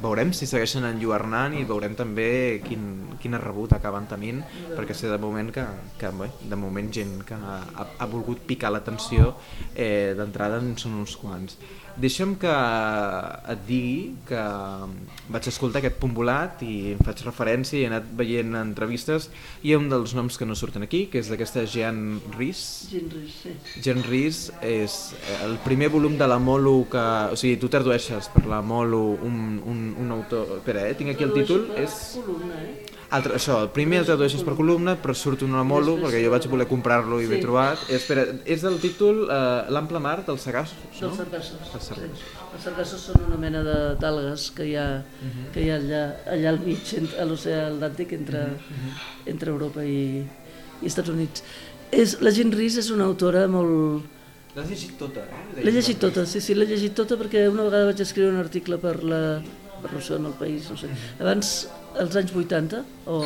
[0.04, 2.26] veurem si segueixen enlluernant i veurem també
[2.66, 2.84] quin,
[3.24, 4.42] quina rebut acaben tenint,
[4.74, 5.64] perquè sé de moment que,
[6.02, 7.56] que bé, de moment gent que ha,
[7.88, 9.32] ha volgut picar l'atenció
[9.72, 11.56] eh, d'entrada en són uns quants.
[12.00, 12.54] Deixa'm que
[13.54, 14.42] et digui que
[15.34, 19.30] vaig escoltar aquest punt volat i em faig referència i he anat veient entrevistes
[19.62, 23.54] i un dels noms que no surten aquí, que és d'aquesta Jean Rhys, Ginris, sí.
[23.84, 24.98] Jen Rhys és
[25.44, 27.04] el primer volum de la Molo que...
[27.34, 30.58] O sigui, tu tradueixes per la Molo un, un, un autor...
[30.60, 30.98] Espera, eh?
[30.98, 31.70] tinc aquí el títol.
[31.80, 32.18] És...
[32.18, 33.03] Columna, eh?
[33.14, 36.48] Altre, això, el primer el tradueixes per columna, però surt una Molo, perquè jo vaig
[36.50, 37.30] voler comprar-lo i Sí.
[37.30, 37.78] l'he trobat.
[37.92, 41.08] I, espera, és del títol eh, L'ample mar dels Sagassos, no?
[41.12, 41.60] Dels sargassos.
[41.76, 42.24] Els sargassos.
[42.24, 42.40] Sí.
[42.56, 44.88] Els sargassos són una mena de- d'algues que hi ha,
[45.54, 46.02] que hi ha allà,
[46.34, 48.42] allà al mig, a l'oceà Atlàntic, entre,
[49.26, 50.26] entre Europa i,
[50.82, 51.44] i Estats Units.
[51.92, 54.10] És, la Jean Rhys és una autora molt,
[54.56, 55.62] L'has llegit tota, eh?
[55.66, 58.78] L'he llegit tota, sí, sí, l'he llegit tota perquè una vegada vaig escriure un article
[58.78, 59.22] per la
[59.82, 60.88] per l'Oceà en el País, no sé.
[61.20, 61.68] Abans,
[62.00, 63.22] als anys 80, o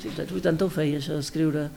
[0.00, 1.68] sí, als anys 80 ho feia, això, escriure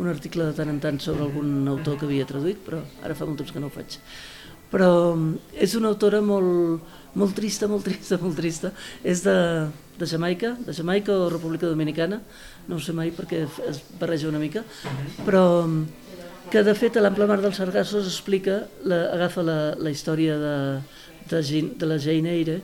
[0.00, 3.28] un article de tant en tant sobre algun autor que havia traduït, però ara fa
[3.28, 3.98] molt temps que no ho faig.
[4.72, 8.72] Però mm, és una autora molt, molt trista, molt trista, molt trista.
[9.04, 9.36] És de,
[9.98, 12.22] de Jamaica, de Jamaica o República Dominicana,
[12.68, 14.64] no ho sé mai perquè es barreja una mica,
[15.26, 19.92] però mm, que de fet a l'Ample Mar dels Sargassos explica, la, agafa la, la
[19.92, 20.56] història de,
[21.30, 21.42] de,
[21.80, 22.60] de la Jane Eyre,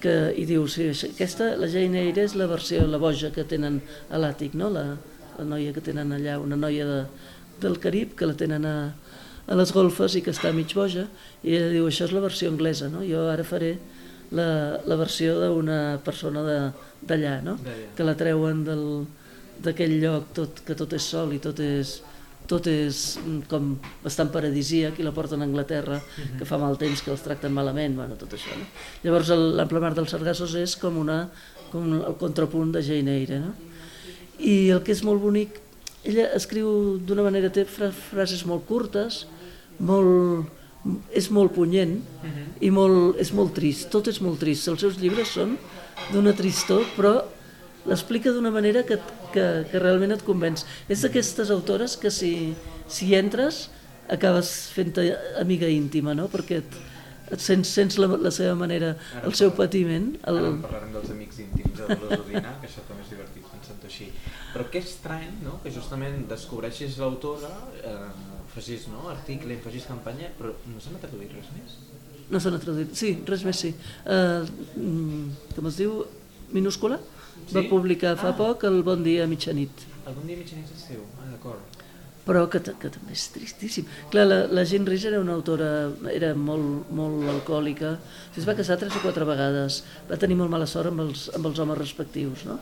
[0.00, 3.44] que, i diu, sí, això- aquesta, la Jane Eyre és la versió, la boja que
[3.44, 4.70] tenen a l'àtic, no?
[4.72, 4.96] la,
[5.38, 6.98] la noia que tenen allà, una noia de,
[7.60, 8.74] del Carib que la tenen a,
[9.46, 11.06] a les golfes i que està mig boja,
[11.44, 13.04] i ella diu, això és la versió anglesa, no?
[13.06, 13.74] jo ara faré
[14.32, 17.56] la, la versió d'una persona de- d'allà, no?
[17.96, 19.06] Que la treuen del-
[19.64, 21.98] d'aquell lloc tot, que tot és sol i tot és,
[22.50, 26.00] tot és mm, com bastant paradisíac i la porten a Anglaterra,
[26.38, 28.56] que fa mal temps que els tracten malament, bueno, tot això.
[28.58, 28.66] No?
[29.04, 31.22] Llavors l'ample mar dels Sargassos és com, una,
[31.70, 33.40] com el contrapunt de Jane Eyre.
[33.44, 33.54] No?
[34.40, 35.60] I el que és molt bonic,
[36.08, 39.24] ella escriu d'una manera, té fra frases molt curtes,
[39.84, 40.48] molt,
[41.16, 41.98] és molt punyent
[42.64, 44.68] i molt, és molt trist, tot és molt trist.
[44.72, 45.58] Els seus llibres són
[46.10, 47.18] d'una tristor, però
[47.88, 48.98] l'explica d'una manera que,
[49.34, 50.66] que, que realment et convenç.
[50.88, 52.54] És d'aquestes autores que si,
[52.90, 53.68] si entres
[54.10, 55.06] acabes fent-te
[55.40, 56.26] amiga íntima, no?
[56.32, 56.78] perquè et,
[57.30, 60.12] et sents, sents la, la seva manera, el seu patiment.
[60.26, 60.40] El...
[60.42, 64.10] Ara en parlarem dels amics íntims de Dolors que això també és divertit pensant així.
[64.50, 67.52] Però que estrany, no?, que justament descobreixis l'autora,
[67.86, 68.10] eh,
[68.50, 71.78] facis no, article, facis campanya, però no s'ha traduït res més.
[72.30, 72.92] No se n'ha traduït.
[72.98, 73.72] Sí, res més sí.
[74.06, 74.42] Uh,
[75.56, 75.96] com es diu?
[76.54, 76.98] Minúscula?
[77.54, 77.68] Va Sí?
[77.68, 78.36] publicar fa Ah.
[78.36, 79.70] poc el Bon dia a mitjanit.
[80.06, 81.00] Algun dia mitjanit és seu?
[81.20, 81.58] Ah, d'acord.
[82.26, 83.84] però que, que també és tristíssim.
[84.10, 87.98] Clar, la, la Jean Rhys era una autora, era molt, molt alcohòlica,
[88.36, 91.46] es va casar tres o quatre vegades, va tenir molt mala sort amb els, amb
[91.46, 92.58] els homes respectius, no?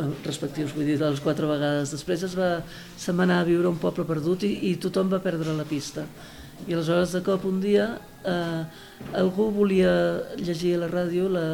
[0.00, 1.92] Eh, respectius, vull dir, de les quatre vegades.
[1.92, 2.64] Després es va,
[2.96, 5.64] se'n va anar a viure a un poble perdut i, i tothom va perdre la
[5.68, 6.06] pista.
[6.66, 8.64] I aleshores, de cop, un dia, eh,
[9.12, 11.46] algú volia llegir a la ràdio la,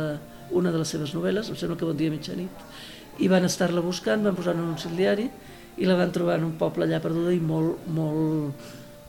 [0.57, 2.65] una de les seves novel·les, em sembla que Bon dia mitjanit,
[3.21, 5.29] i van estar-la buscant, van posar en un diari
[5.81, 8.67] i la van trobar en un poble allà perduda i molt, molt,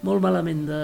[0.07, 0.83] molt malament de,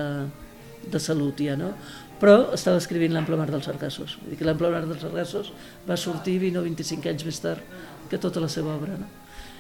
[0.92, 1.74] de salut ja, no?
[2.18, 4.18] Però estava escrivint l'Ample Mar dels Sargassos.
[4.22, 5.52] Vull dir que l'Ample Mar dels Sargassos
[5.88, 7.78] va sortir 20 o 25 anys més tard
[8.10, 9.10] que tota la seva obra, no?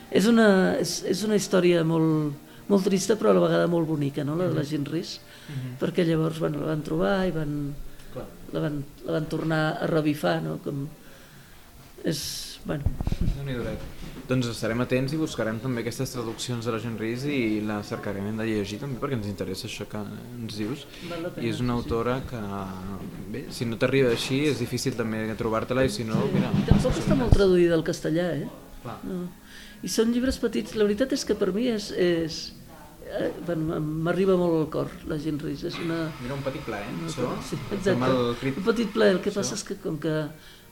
[0.09, 0.47] És una,
[0.79, 4.37] és, és una història molt, molt trista però a la vegada molt bonica, no?
[4.39, 4.87] la de la gent.
[4.87, 5.73] Ris, mm -hmm.
[5.81, 7.75] perquè llavors bueno, la van trobar i van,
[8.53, 10.57] la van, la van tornar a revifar, no?
[10.63, 10.85] Com,
[12.07, 12.21] és,
[12.65, 12.83] bueno...
[14.27, 18.25] Doncs estarem atents i buscarem també aquestes traduccions de la gent Ries i la cercarem
[18.35, 20.83] de llegir també perquè ens interessa això que ens dius.
[21.39, 22.41] I és una autora que,
[23.31, 26.35] bé, si no t'arriba així és difícil també trobar-te-la i si no, sí.
[26.35, 26.51] mira...
[26.67, 28.51] Tampoc està molt traduïda al castellà, eh?
[28.83, 28.97] Clar.
[29.07, 29.23] No.
[29.85, 30.75] I són llibres petits.
[30.75, 32.41] La veritat és que per mi és, és
[33.07, 35.63] eh, bueno, m'arriba molt al cor la gent Ries.
[35.69, 36.07] És una...
[36.21, 37.07] Mira, un petit plaer, eh?
[37.09, 37.31] Això?
[37.47, 38.11] Sí, exacte.
[38.41, 38.61] Crit...
[38.61, 39.17] Un petit plaer.
[39.17, 40.17] El que passa és que com que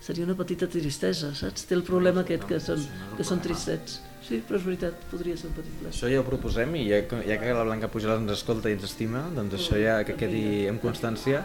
[0.06, 1.65] seria una petita tristesa, saps?
[1.69, 2.84] Té el problema aquest que són,
[3.17, 4.02] que són tristets.
[4.26, 5.91] Sí, però és veritat, podria ser un petit plat.
[5.93, 8.88] Això ja ho proposem i ja, ja que la Blanca Pujol ens escolta i ens
[8.88, 11.43] estima, doncs això ja que quedi en constància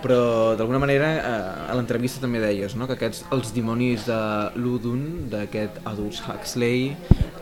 [0.00, 2.86] però d'alguna manera eh, a l'entrevista també deies no?
[2.88, 4.20] que aquests els dimonis de
[4.56, 6.94] l'Udun d'aquest Aldous Huxley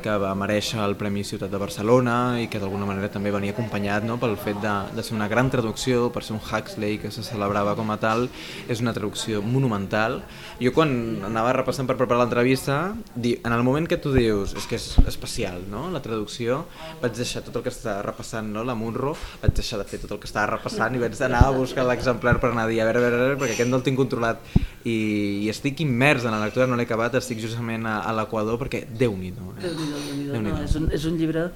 [0.02, 4.06] que va mereixer el Premi Ciutat de Barcelona i que d'alguna manera també venia acompanyat
[4.06, 4.18] no?
[4.20, 7.74] pel fet de, de ser una gran traducció per ser un Huxley que se celebrava
[7.78, 8.28] com a tal
[8.68, 10.20] és una traducció monumental
[10.62, 10.92] jo quan
[11.28, 12.78] anava repassant per preparar l'entrevista
[13.16, 15.88] en el moment que tu dius és que és especial no?
[15.94, 16.64] la traducció
[17.02, 18.64] vaig deixar tot el que estava repassant no?
[18.64, 21.54] la Munro vaig deixar de fer tot el que estava repassant i vaig anar a
[21.54, 23.80] buscar l'exemplar per anar a dir, a veure, a veure, a veure perquè aquest no
[23.80, 24.42] el tinc controlat
[24.88, 28.58] i, i estic immers en la lectura, no l'he acabat, estic justament a, a l'Equador
[28.60, 29.52] perquè Déu-n'hi-do.
[29.58, 29.72] Eh?
[29.92, 31.48] Déu Déu no, és, un, és un llibre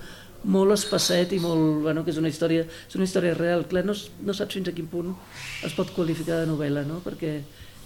[0.42, 3.66] molt espacet i molt, bueno, que és una història, és una història real.
[3.70, 3.94] Clar, no,
[4.26, 5.12] no saps fins a quin punt
[5.66, 6.98] es pot qualificar de novel·la, no?
[7.04, 7.36] perquè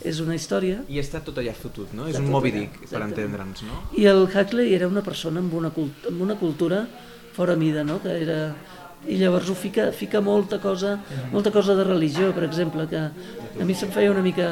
[0.06, 0.82] és una història...
[0.92, 2.06] I està tot allà fotut, no?
[2.08, 3.82] És un Moby Dick, per entendre'ns, no?
[3.96, 6.84] I el Huxley era una persona amb una, cult amb una cultura
[7.36, 7.98] fora mida, no?
[8.04, 8.40] Que era
[9.06, 10.96] i llavors ho fica, fica molta cosa,
[11.30, 14.48] molta cosa de religió, per exemple, que a mi se'm feia una mica...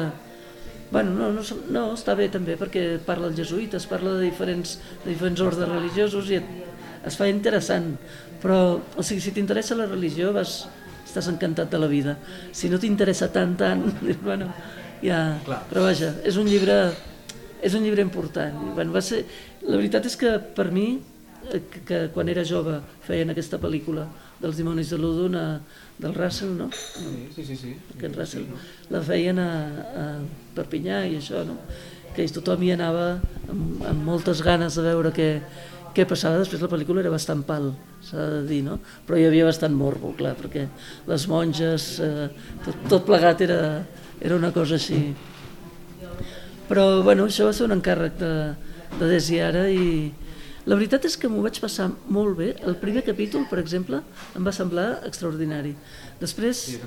[0.91, 1.41] Bueno, no, no,
[1.73, 6.29] no, està bé també perquè parla els jesuïtes, parla de diferents, de diferents ordres religiosos
[6.29, 6.51] i et,
[7.05, 7.95] es fa interessant,
[8.41, 10.63] però o sigui, si t'interessa la religió vas,
[11.05, 12.17] estàs encantat de la vida.
[12.53, 13.85] Si no t'interessa tant, tant,
[14.27, 14.51] bueno,
[15.03, 15.39] ja...
[15.45, 16.77] Però vaja, és un llibre,
[17.63, 18.55] és un llibre important.
[18.75, 19.23] Bueno, va ser,
[19.65, 20.89] la veritat és que per mi,
[21.49, 24.07] que, que quan era jove feien aquesta pel·lícula,
[24.41, 25.37] dels dimonis de l'Udun
[25.99, 26.69] del Russell, no?
[26.73, 27.55] Sí, sí, sí.
[27.55, 27.75] sí.
[27.95, 28.47] Aquest Russell
[28.91, 29.51] la feien a,
[30.01, 30.05] a
[30.55, 31.59] Perpinyà i això, no?
[32.15, 33.07] Que tothom hi anava
[33.51, 35.29] amb, amb moltes ganes de veure què,
[35.95, 36.39] què passava.
[36.41, 37.71] Després la pel·lícula era bastant pal,
[38.05, 38.79] s'ha de dir, no?
[39.07, 40.67] Però hi havia bastant morbo, clar, perquè
[41.07, 42.27] les monges, eh,
[42.65, 43.61] tot, tot plegat era,
[44.19, 44.99] era una cosa així.
[46.69, 48.33] Però, bueno, això va ser un encàrrec de,
[48.97, 50.11] de Desiara i,
[50.65, 52.51] la veritat és que m'ho vaig passar molt bé.
[52.65, 53.99] El primer capítol, per exemple,
[54.37, 55.75] em va semblar extraordinari.
[56.21, 56.63] Després...
[56.71, 56.79] Sí,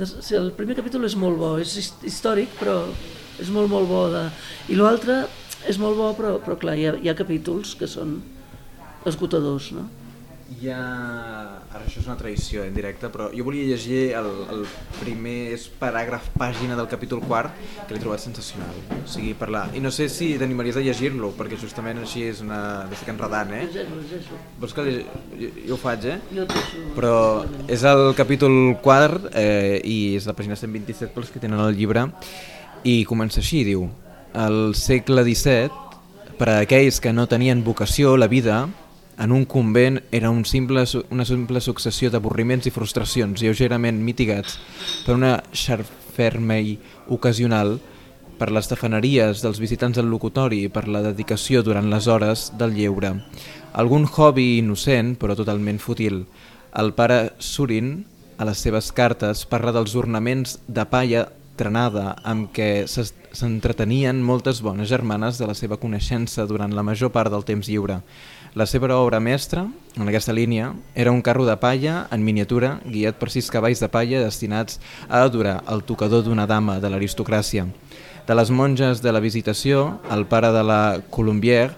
[0.00, 2.80] des, el primer capítol és molt bo, és històric, però
[3.42, 4.06] és molt, molt bo.
[4.10, 4.24] De...
[4.74, 5.20] I l'altre
[5.70, 8.18] és molt bo, però, però clar, hi ha, hi ha capítols que són
[9.06, 9.86] esgotadors, no?
[10.54, 10.80] Hi ha...
[11.74, 14.62] Ara això és una tradició en directe, però jo volia llegir el, el
[15.00, 17.54] primer paràgraf pàgina del capítol quart,
[17.86, 18.78] que l'he trobat sensacional.
[19.00, 19.66] O sigui, parlar...
[19.76, 22.60] I no sé si t'animaries a llegir-lo, perquè justament així és una...
[22.94, 23.86] Estic enredant, eh?
[24.62, 26.46] Vols que jo, jo ho faig, eh?
[26.96, 27.16] Però
[27.66, 32.06] és el capítol quart eh, i és la pàgina 127 pels que tenen el llibre
[32.86, 33.88] i comença així, diu
[34.36, 35.84] el segle XVII
[36.36, 38.66] per a aquells que no tenien vocació, la vida,
[39.18, 44.58] en un convent era un simple, una simple successió d'avorriments i frustracions lleugerament mitigats
[45.06, 46.76] per una xarfermei
[47.08, 47.78] ocasional
[48.36, 52.76] per les tafaneries dels visitants del locutori i per la dedicació durant les hores del
[52.76, 53.14] lleure.
[53.72, 56.26] Algun hobby innocent, però totalment fútil.
[56.76, 58.04] El pare Surin,
[58.36, 61.26] a les seves cartes, parla dels ornaments de palla
[61.56, 67.32] trenada amb què s'entretenien moltes bones germanes de la seva coneixença durant la major part
[67.32, 68.02] del temps lliure.
[68.56, 69.66] La seva obra mestra,
[70.00, 73.90] en aquesta línia, era un carro de palla en miniatura guiat per sis cavalls de
[73.92, 74.78] palla destinats
[75.10, 77.66] a adorar el tocador d'una dama de l'aristocràcia.
[78.24, 80.80] De les monges de la visitació, el pare de la
[81.12, 81.76] Colombière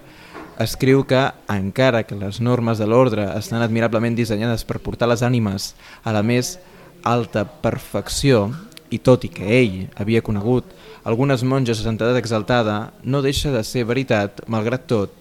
[0.63, 5.73] escriu que, encara que les normes de l'ordre estan admirablement dissenyades per portar les ànimes
[6.07, 6.61] a la més
[7.03, 8.53] alta perfecció,
[8.87, 10.71] i tot i que ell havia conegut
[11.03, 15.18] algunes monges de santedat exaltada, no deixa de ser veritat, malgrat tot,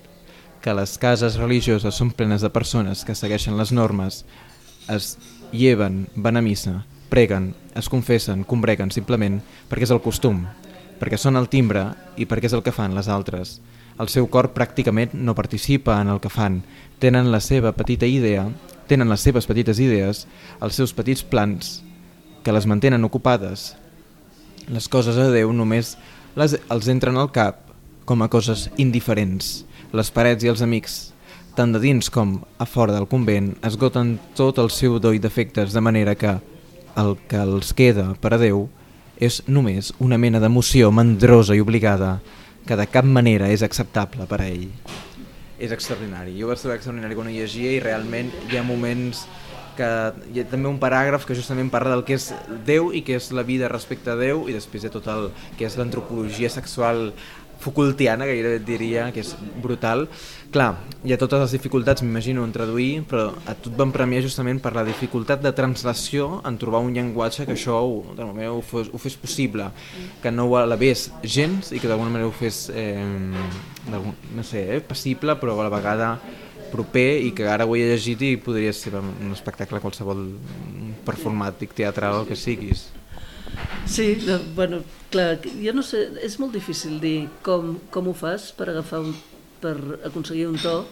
[0.62, 4.24] que les cases religioses són plenes de persones que segueixen les normes,
[4.88, 5.16] es
[5.52, 10.44] lleven, van a missa, preguen, es confessen, combreguen simplement perquè és el costum,
[10.98, 13.58] perquè són el timbre i perquè és el que fan les altres.
[13.98, 16.62] El seu cor pràcticament no participa en el que fan,
[17.02, 18.46] tenen la seva petita idea,
[18.86, 20.26] tenen les seves petites idees,
[20.62, 21.80] els seus petits plans,
[22.42, 23.74] que les mantenen ocupades.
[24.68, 25.96] Les coses de Déu només
[26.38, 27.64] les, els entren al cap
[28.08, 29.67] com a coses indiferents.
[29.96, 31.14] Les parets i els amics,
[31.56, 35.72] tant de dins com a fora del convent, esgoten tot el seu do i defectes
[35.72, 36.34] de manera que
[37.00, 38.66] el que els queda per a Déu
[39.16, 42.18] és només una mena d'emoció mandrosa i obligada
[42.68, 44.68] que de cap manera és acceptable per a ell.
[45.58, 46.36] És extraordinari.
[46.36, 49.24] Jo vaig trobar extraordinari quan ho llegia i realment hi ha moments
[49.78, 49.88] que
[50.34, 52.28] hi ha també un paràgraf que justament parla del que és
[52.66, 55.64] Déu i que és la vida respecte a Déu i després ha tot el que
[55.64, 57.12] és l'antropologia sexual
[57.58, 60.06] Foucaultiana, gairebé diria, que és brutal.
[60.54, 60.70] Clar,
[61.04, 64.62] hi ha totes les dificultats, m'imagino, en traduir, però a tu et van premiar justament
[64.62, 68.92] per la dificultat de translació en trobar un llenguatge que això ho, manera, ho, fos,
[68.92, 69.68] ho fes possible,
[70.22, 73.02] que no ho alabés gens i que d'alguna manera ho fes, eh,
[73.90, 76.12] no sé, eh, passible, però a la vegada
[76.68, 80.24] proper i que ara ho he llegit i podria ser un espectacle qualsevol
[81.06, 82.88] performàtic, teatral, el que siguis.
[83.88, 84.18] Sí,
[84.54, 89.00] bueno, clar, jo no sé, és molt difícil dir com, com ho fas per agafar
[89.06, 89.14] un,
[89.62, 89.74] per
[90.06, 90.82] aconseguir un to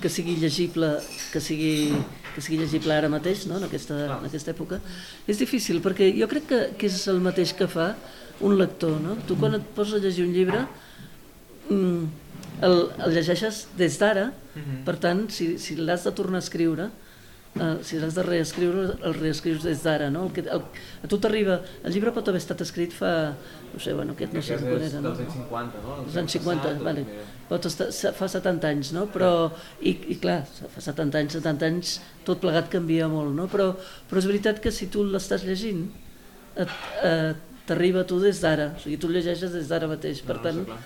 [0.00, 0.90] que sigui llegible,
[1.32, 1.92] que sigui,
[2.34, 3.58] que sigui llegible ara mateix, no?
[3.60, 4.80] en, aquesta, en aquesta època.
[5.28, 7.92] És difícil, perquè jo crec que, que és el mateix que fa
[8.44, 8.96] un lector.
[9.00, 9.18] No?
[9.28, 10.64] Tu quan et poses a llegir un llibre,
[11.68, 12.24] mm,
[12.64, 14.84] el, el llegeixes des d'ara, -huh.
[14.86, 16.90] per tant, si, si l'has de tornar a escriure,
[17.54, 20.24] Uh, si l'has de reescriure, el reescrius des d'ara, no?
[20.26, 20.62] El que, el,
[21.06, 21.60] a tu t'arriba...
[21.86, 23.12] El llibre pot haver estat escrit fa...
[23.70, 25.12] No sé, bueno, aquest no sé quan era, no?
[25.14, 25.98] Dels anys 50, no?
[26.02, 27.04] Els anys 50, vale.
[27.46, 27.86] Pot estar,
[28.18, 29.06] fa 70 anys, no?
[29.14, 29.30] Però,
[29.78, 30.40] i, i clar,
[30.74, 31.94] fa 70 anys, 70 anys,
[32.26, 33.46] tot plegat canvia molt, no?
[33.52, 33.70] Però,
[34.10, 35.86] però és veritat que si tu l'estàs llegint,
[37.68, 40.46] t'arriba a tu des d'ara, o sigui, tu el llegeixes des d'ara mateix, per no,
[40.48, 40.82] tant, no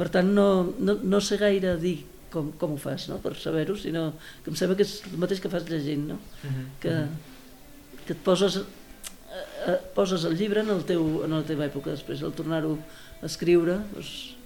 [0.00, 0.48] per tant no,
[0.80, 1.98] no, no sé gaire dir
[2.32, 3.18] com, com ho fas no?
[3.22, 4.10] per saber-ho, sinó
[4.44, 6.18] que em sembla que és el mateix que fas llegint, no?
[6.18, 6.66] Uh mhm, -huh.
[6.80, 8.04] que, mhm.
[8.06, 11.90] que et poses, eh, eh, poses el llibre en, el teu, en la teva època,
[11.90, 12.78] després al tornar-ho
[13.22, 14.36] a escriure, doncs,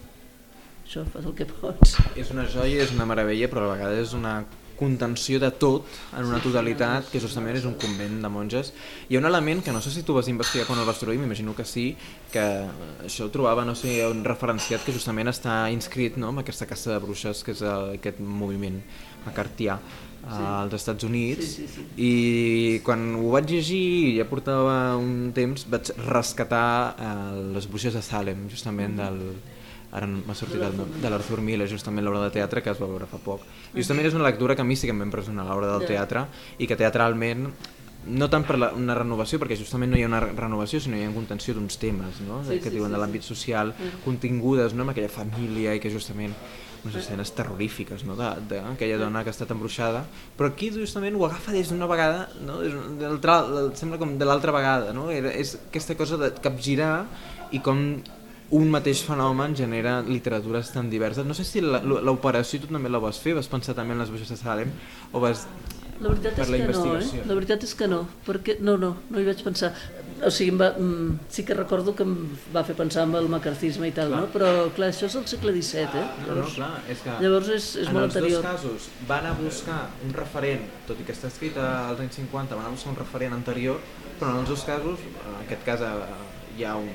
[0.84, 1.96] això fas el que pots.
[2.16, 4.44] És una joia, és una meravella, però a la vegada és una
[4.78, 8.72] contenció de tot en una totalitat, que justament és un convent de monges.
[9.08, 11.18] Hi ha un element que no sé si tu vas investigar quan el vas trobar,
[11.20, 11.90] m'imagino que sí,
[12.32, 12.44] que
[13.04, 16.94] això ho trobava, no sé, un referenciat que justament està inscrit no, en aquesta casa
[16.94, 18.80] de bruixes, que és el, aquest moviment
[19.24, 19.78] macartià
[20.24, 20.42] sí.
[20.44, 21.84] als Estats Units sí, sí, sí.
[21.96, 28.02] i quan ho vaig llegir ja portava un temps vaig rescatar eh, les bruixes de
[28.04, 29.02] Salem justament mm.
[29.02, 29.53] del,
[29.94, 32.90] ara m'ha sortit el nom, de l'Arthur Miller, justament l'obra de teatre que es va
[32.90, 33.46] veure fa poc.
[33.76, 36.26] Justament és una lectura que a mi sí que em va impressionar l'obra del teatre
[36.58, 37.46] i que teatralment
[38.06, 41.06] no tant per la, una renovació, perquè justament no hi ha una renovació, sinó hi
[41.06, 42.42] ha contenció d'uns temes no?
[42.44, 43.90] Sí, que sí, diuen sí, de l'àmbit social, sí.
[44.04, 44.84] contingudes no?
[44.84, 46.34] amb aquella família i que justament
[46.84, 48.16] unes escenes terrorífiques no?
[48.18, 50.02] d'aquella dona que ha estat embruixada,
[50.36, 52.58] però aquí justament ho agafa des d'una vegada, no?
[52.60, 52.74] des
[53.80, 55.08] sembla com de l'altra vegada, no?
[55.10, 57.06] Era, és aquesta cosa de capgirar
[57.56, 57.80] i com
[58.50, 61.24] un mateix fenomen genera literatures tan diverses.
[61.26, 64.30] No sé si l'operació tu també la vas fer, vas pensar també en les bruixes
[64.34, 64.74] de Salem
[65.12, 65.46] o vas
[66.00, 67.20] la veritat per és la que no, eh?
[67.28, 69.70] La veritat és que no, perquè no, no, no hi vaig pensar.
[70.24, 72.14] O sigui, va, mm, sí que recordo que em
[72.54, 74.22] va fer pensar en el macartisme i tal, clar.
[74.24, 74.30] no?
[74.34, 76.06] Però clar, això és el segle XVII, eh?
[76.26, 78.42] Llavors, no, no, clar, és que llavors és, és molt anterior.
[78.42, 82.02] En els dos casos van a buscar un referent, tot i que està escrit als
[82.02, 83.82] anys 50, van a buscar un referent anterior,
[84.18, 85.86] però en els dos casos, en aquest cas
[86.54, 86.90] hi ha un,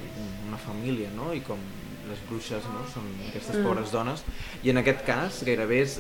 [0.64, 1.32] família, no?
[1.36, 1.62] I com
[2.10, 2.82] les bruixes no?
[2.90, 3.68] són aquestes mm.
[3.68, 4.24] pobres dones,
[4.66, 6.00] i en aquest cas gairebé és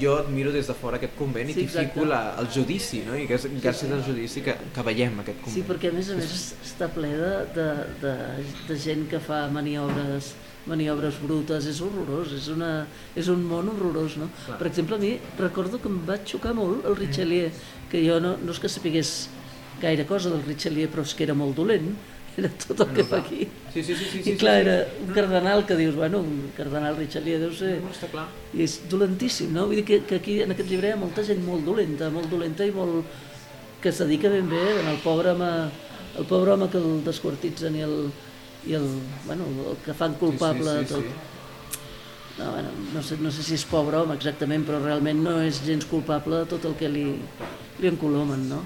[0.00, 3.16] jo admiro des de fora aquest convent i sí, t'hi fico la, el judici, no?
[3.18, 5.56] i que és gràcies al judici que, que veiem aquest convent.
[5.56, 7.66] Sí, perquè a més a més està ple de, de,
[8.04, 8.14] de,
[8.68, 10.34] de gent que fa maniobres
[10.68, 12.84] maniobres brutes, és horrorós, és, una,
[13.18, 14.28] és un món horrorós, no?
[14.44, 14.58] Clar.
[14.60, 17.48] Per exemple, a mi recordo que em va xocar molt el Richelieu,
[17.90, 19.14] que jo no, no és que sapigués
[19.80, 21.88] gaire cosa del Richelieu, però és que era molt dolent,
[22.38, 23.48] era tot el que fa aquí.
[23.72, 27.40] Sí, sí, sí, sí, I clar, era un cardenal que dius, bueno, un cardenal Richelieu
[27.42, 27.78] deu ser...
[27.82, 28.28] No, està clar.
[28.54, 29.66] I és dolentíssim, no?
[29.70, 32.30] Vull dir que, que aquí en aquest llibre hi ha molta gent molt dolenta, molt
[32.32, 33.04] dolenta i molt...
[33.80, 35.70] que es dedica ben bé el pobre home,
[36.20, 37.94] el pobre home que el desquartitzen i el,
[38.68, 38.86] i el,
[39.24, 41.04] bueno, el que fan culpable sí, sí, sí, tot.
[41.04, 41.30] Sí.
[42.40, 45.62] no, bueno, no, sé, no sé si és pobre home exactament, però realment no és
[45.64, 47.06] gens culpable de tot el que li,
[47.80, 48.60] li encolomen, no?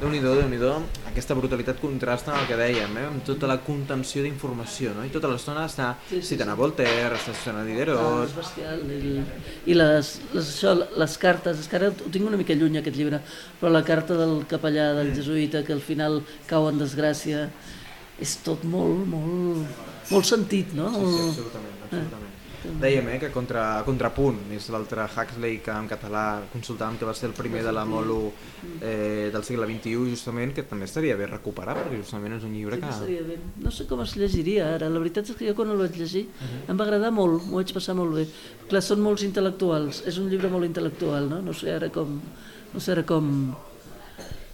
[0.00, 0.72] Déu nhi déu
[1.14, 3.04] aquesta brutalitat contrasta amb el que dèiem, eh?
[3.06, 5.04] amb tota la contenció d'informació, no?
[5.06, 6.54] i tota l'estona està sí, sí, citant sí.
[6.54, 8.02] a Voltaire, està citant a Diderot...
[8.02, 9.14] Ah, és bestial, i,
[9.70, 12.98] i les, les, això, les cartes, és que ara ho tinc una mica lluny aquest
[12.98, 13.22] llibre,
[13.60, 15.18] però la carta del capellà del mm.
[15.20, 17.46] jesuïta que al final cau en desgràcia,
[18.22, 20.90] és tot molt, molt, molt sentit, no?
[20.90, 22.32] Sí, sí, absolutament, absolutament.
[22.32, 22.43] Eh
[22.80, 27.28] dèiem eh, que contra, contrapunt és l'altre Huxley que en català consultàvem que va ser
[27.30, 28.32] el primer de la Molo
[28.80, 32.80] eh, del segle XXI justament que també estaria bé recuperar perquè justament és un llibre
[32.80, 32.92] que...
[33.00, 33.18] Sí.
[33.64, 36.26] No sé com es llegiria ara, la veritat és que jo quan el vaig llegir
[36.26, 36.70] uh -huh.
[36.72, 38.26] em va agradar molt, m'ho vaig passar molt bé.
[38.68, 41.42] Clar, són molts intel·lectuals, és un llibre molt intel·lectual, no?
[41.42, 42.20] No sé ara com...
[42.74, 43.54] No sé ara com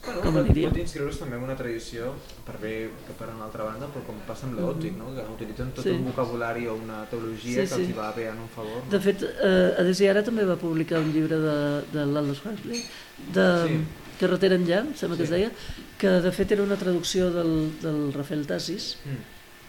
[0.05, 2.15] Bueno, com pot, pot inscriure's també en una tradició,
[2.47, 2.73] per bé
[3.07, 4.97] que per una altra banda, però com passa amb mm -hmm.
[4.97, 5.13] no?
[5.15, 5.91] que utilitzen tot sí.
[5.91, 8.79] un vocabulari o una teologia sí, que els va bé en un favor.
[8.85, 8.91] No?
[8.91, 12.85] De fet, eh, Adesiara també va publicar un llibre de, de l'Aldous Huxley,
[13.35, 13.85] de sí.
[14.21, 15.23] Carretera enllà, em sembla sí.
[15.23, 15.51] que es deia,
[15.99, 19.23] que de fet era una traducció del, del Rafael Tassis, mm.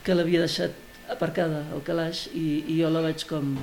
[0.04, 0.72] que l'havia deixat
[1.10, 3.58] aparcada al calaix i, i jo la vaig com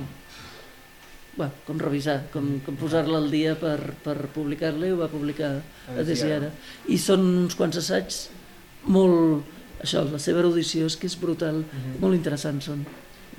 [1.35, 5.53] bueno, com revisar, com, com posar-la al dia per, per publicar-la i ho va publicar
[5.59, 6.51] a Desiara.
[6.87, 8.27] I són uns quants assaigs
[8.87, 9.57] molt...
[9.79, 11.93] Això, la seva erudició és que és brutal, uh mhm.
[11.93, 11.99] -huh.
[12.01, 12.83] molt interessants són.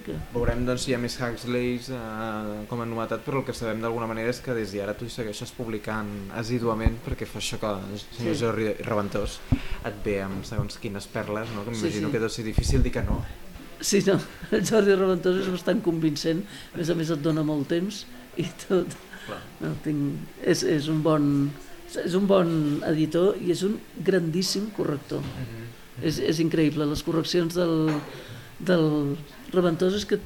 [0.04, 0.14] Que...
[0.32, 3.82] Veurem doncs, si hi ha més Huxleys eh, com a novetat, però el que sabem
[3.82, 7.66] d'alguna manera és que des d'ara tu hi segueixes publicant assiduament perquè fa això que
[7.66, 8.40] el senyor sí.
[8.40, 9.40] Jordi Reventós
[9.84, 11.64] et ve amb segons quines perles, no?
[11.64, 12.12] que m'imagino sí, sí.
[12.12, 13.24] que deu ser difícil dir que no.
[13.80, 14.18] Sí, no,
[14.52, 16.42] el Jordi Reventós és bastant convincent,
[16.74, 18.04] a més a més et dona molt temps
[18.40, 18.96] i tot.
[19.60, 21.24] No, tinc, és, és, un bon,
[22.02, 22.50] és un bon
[22.88, 25.20] editor i és un grandíssim corrector.
[25.20, 25.68] Uh -huh.
[26.02, 27.92] és, és increïble, les correccions del,
[28.58, 29.16] del
[29.52, 30.18] Reventós és que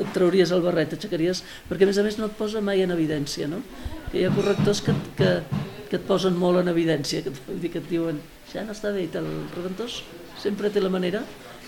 [0.00, 2.90] et trauries el barret, aixecaries, perquè a més a més no et posa mai en
[2.90, 3.62] evidència, no?
[4.10, 5.42] Que hi ha correctors que, que,
[5.90, 7.32] que et posen molt en evidència, que,
[7.68, 8.20] que et diuen,
[8.52, 10.02] ja no està bé, i el Reventós
[10.42, 11.22] sempre té la manera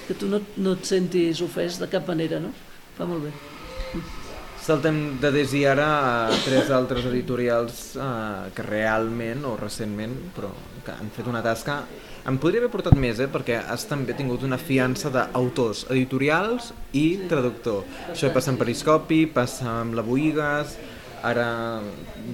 [0.09, 2.55] que tu no, no et sentis ofès de cap manera, no?
[2.97, 3.35] Fa molt bé.
[4.65, 5.87] Saltem de Desi ara
[6.27, 10.51] a tres altres editorials eh, que realment, o recentment, però
[10.85, 11.83] que han fet una tasca
[12.29, 17.07] em podria haver portat més, eh, perquè has també tingut una fiança d'autors editorials i
[17.31, 17.87] traductor.
[18.13, 20.75] Això passa amb Periscopi, passa amb la Boigas,
[21.27, 21.81] ara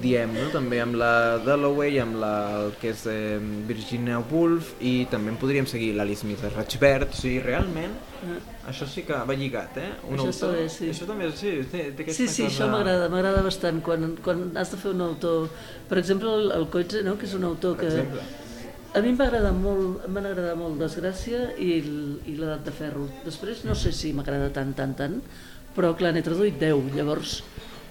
[0.01, 0.47] diem no?
[0.53, 5.39] també amb la Dalloway, amb la, el que és eh, Virginia Woolf i també en
[5.41, 7.95] podríem seguir l'Alice Smith de Ratchbert, o sigui, realment
[8.27, 8.37] ah.
[8.71, 9.91] això sí que va lligat, eh?
[10.09, 10.89] Un això autor, també, sí.
[10.93, 12.49] Això també, sí, té, té sí, sí, cosa...
[12.49, 15.49] això m'agrada, m'agrada bastant quan, quan has de fer un autor,
[15.89, 17.17] per exemple el, el Coetze, no?
[17.19, 18.27] que és un autor per que exemple.
[18.93, 21.79] a mi em va agradar molt, em van agradar molt Desgràcia i,
[22.27, 23.09] i l'edat de ferro.
[23.25, 25.21] Després no sé si m'agrada tant, tant, tant,
[25.75, 27.39] però clar, n'he traduït 10, llavors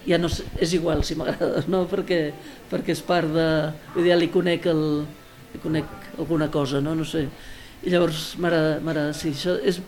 [0.05, 2.19] ja no és igual si m'agrada no, perquè,
[2.71, 3.47] perquè és part de...
[3.95, 4.85] Vull dir, ja li conec, el,
[5.53, 7.25] li conec alguna cosa, no, no sé.
[7.85, 9.81] I llavors m'agrada, sí, això és,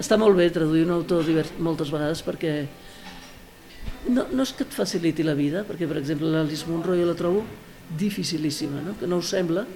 [0.00, 2.54] està molt bé traduir un autor divers, moltes vegades perquè
[4.08, 7.18] no, no és que et faciliti la vida, perquè per exemple l'Alice Munro jo la
[7.18, 7.44] trobo
[7.98, 8.96] dificilíssima, no?
[8.98, 9.66] que no ho sembla,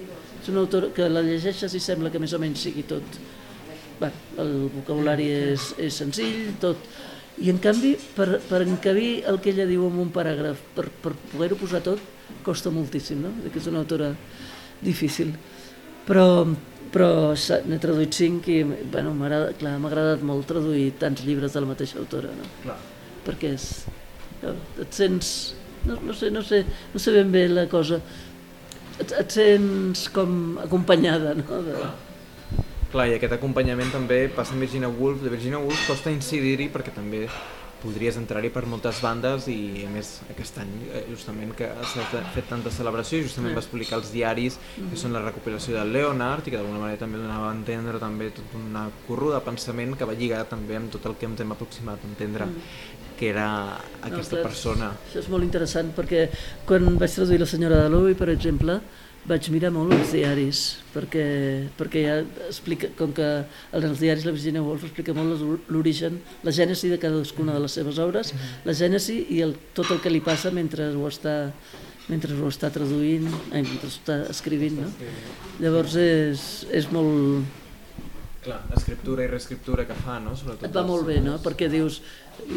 [0.41, 3.19] és un autor que la llegeixes i sembla que més o menys sigui tot,
[3.99, 6.81] bueno, el vocabulari és, és senzill, tot,
[7.37, 11.13] i en canvi, per, per encabir el que ella diu en un paràgraf, per, per
[11.33, 12.01] poder-ho posar tot,
[12.45, 13.33] costa moltíssim, no?
[13.45, 14.09] Que és una autora
[14.81, 15.35] difícil.
[16.07, 16.25] Però,
[16.93, 17.09] però
[17.67, 22.33] n'he traduït cinc i bueno, m'ha agradat molt traduir tants llibres de la mateixa autora,
[22.33, 22.49] no?
[22.63, 22.79] Clar.
[23.27, 23.67] Perquè és,
[24.41, 25.31] et sents,
[25.85, 26.63] no, no, sé, no, sé,
[26.93, 28.01] no sé ben bé la cosa,
[28.97, 31.63] et, et sents com acompanyada, no?
[31.67, 31.95] De, Clar
[32.91, 35.23] Clar, i aquest acompanyament també passa amb Virginia Woolf.
[35.23, 37.25] De Virginia Woolf costa incidir-hi perquè també
[37.81, 42.49] podries entrar-hi per moltes bandes i a més aquest any eh, justament que s'ha fet
[42.49, 45.01] tanta celebració justament va explicar els diaris que mm-hmm.
[45.03, 48.57] són la recuperació del Leonard i que d'alguna manera també donava a entendre també tot
[48.57, 52.01] una corru de pensament que va lligar també amb tot el que ens hem aproximat
[52.01, 52.77] a entendre mm.
[53.19, 53.47] que era
[54.01, 54.93] aquesta no, clar, persona.
[55.09, 56.27] Això és molt interessant perquè
[56.65, 58.81] quan vaig traduir la senyora Dalloway, per exemple,
[59.27, 60.59] vaig mirar molt els diaris,
[60.93, 61.23] perquè,
[61.75, 62.15] perquè ja
[62.47, 63.25] explica, com que
[63.75, 67.75] en els diaris la Virginia Woolf explica molt l'origen, la gènesi de cadascuna de les
[67.75, 68.31] seves obres,
[68.63, 71.35] la gènesi i el, tot el que li passa mentre ho està,
[72.07, 74.79] mentre ho està traduint, eh, mentre ho està escrivint.
[74.85, 75.11] No?
[75.59, 77.43] Llavors és, és molt...
[78.47, 80.37] Clar, escriptura i reescriptura que fa, no?
[80.39, 81.35] Sobretot Et va molt bé, no?
[81.43, 81.99] Perquè dius...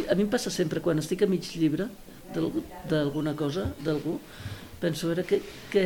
[0.06, 1.88] A mi em passa sempre, quan estic a mig llibre
[2.86, 4.20] d'alguna cosa, d'algú,
[4.78, 5.40] penso, a veure, què,
[5.72, 5.84] què,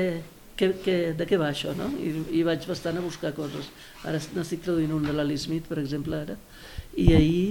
[0.57, 1.89] que, que, de què va això, no?
[1.99, 3.71] I, I vaig bastant a buscar coses.
[4.05, 6.37] Ara n'estic traduint un de l'Ali Smith, per exemple, ara,
[6.97, 7.47] i ahir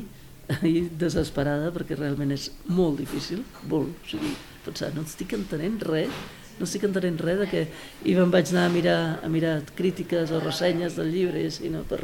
[0.67, 4.33] i desesperada perquè realment és molt difícil, molt, o sigui,
[4.65, 6.11] pensar, no estic entenent res,
[6.59, 7.63] no estic entenent res de que...
[8.05, 11.71] I me'n vaig anar a mirar, a mirar crítiques o ressenyes del llibre i així,
[11.73, 11.83] no?
[11.89, 12.03] per,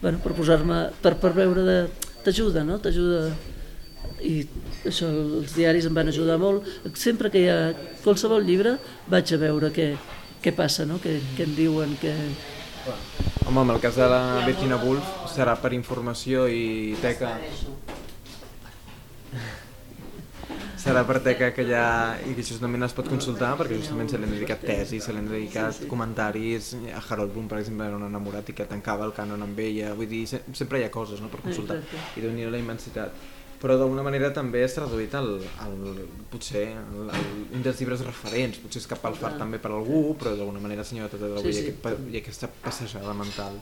[0.00, 1.80] bueno, per posar-me, per, per veure de...
[2.20, 2.76] T'ajuda, no?
[2.82, 3.30] T'ajuda
[4.22, 4.36] i
[4.86, 5.08] això,
[5.40, 6.68] els diaris em van ajudar molt.
[6.94, 7.58] Sempre que hi ha
[8.04, 8.76] qualsevol llibre
[9.10, 9.92] vaig a veure què,
[10.44, 11.00] què passa, no?
[11.02, 12.14] què, què en diuen, què,
[13.46, 17.34] Home, en el cas de la Virginia Woolf serà per informació i teca.
[20.80, 21.82] Serà per teca que ja
[22.24, 25.20] i que justament es pot consultar perquè justament se li han dedicat tesis, se li
[25.20, 29.12] han dedicat comentaris, a Harold Bloom per exemple era un enamorat i que tancava el
[29.16, 31.82] cànon amb ella, vull dir, sempre hi ha coses no, per consultar
[32.16, 33.28] i déu nhi la immensitat
[33.60, 35.34] però d'alguna manera també és traduït el,
[35.66, 35.98] el,
[36.32, 37.26] potser el, el,
[37.58, 40.86] un dels llibres referents, potser és cap al fart també per algú, però d'alguna manera
[40.86, 41.74] senyora Tata de sí, sí.
[41.76, 43.60] i, i aquesta passejada mental.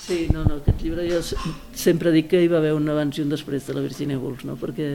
[0.00, 1.20] Sí, no, no, aquest llibre jo
[1.76, 4.42] sempre dic que hi va haver un abans i un després de la Virginia Woolf,
[4.48, 4.56] no?
[4.60, 4.88] perquè,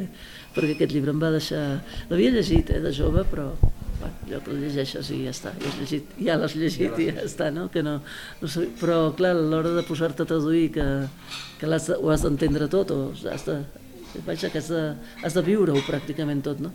[0.57, 1.61] perquè aquest llibre em va deixar...
[2.09, 5.69] L'havia llegit eh, de jove, però bueno, allò que el llegeixes i ja està, ja,
[5.69, 7.69] has llegit, ja l'has llegit i ja està, no?
[7.73, 7.99] Que no,
[8.41, 10.85] no sé, però clar, a l'hora de posar-te a traduir que,
[11.61, 12.99] que has ho has d'entendre tot o
[13.31, 13.61] has de,
[14.25, 14.85] vaja, que has de,
[15.23, 16.71] has de viure-ho pràcticament tot, no?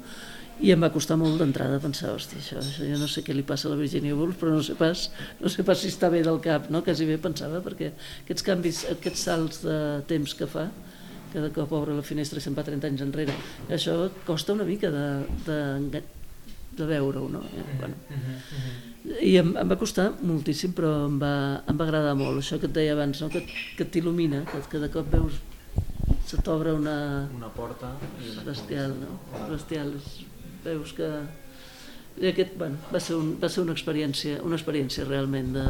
[0.61, 3.45] I em va costar molt d'entrada pensar, hosti, això, això, jo no sé què li
[3.49, 5.07] passa a la Virginia Woolf, però no sé pas,
[5.41, 6.83] no sé pas si està bé del cap, no?
[6.85, 7.95] Quasi bé pensava, perquè
[8.27, 9.79] aquests canvis, aquests salts de
[10.11, 10.67] temps que fa,
[11.33, 13.37] que de cop obre la finestra i se'n va 30 anys enrere,
[13.73, 15.07] això costa una mica de,
[15.47, 16.03] de,
[16.77, 17.41] de veure-ho, no?
[17.57, 17.97] I, bueno,
[19.17, 21.35] I em, em va costar moltíssim, però em va,
[21.71, 23.31] em va agradar molt, això que et deia abans, no?
[23.33, 23.47] que,
[23.79, 25.41] que t'il·lumina, que, que de cop veus
[26.31, 26.97] se t'obre una...
[27.35, 27.91] Una porta
[28.23, 29.17] i una bestial, no?
[29.51, 29.97] Bestial.
[30.63, 31.09] Veus que...
[32.21, 35.65] I aquest, bueno, va ser, un, va ser una experiència, una experiència realment de,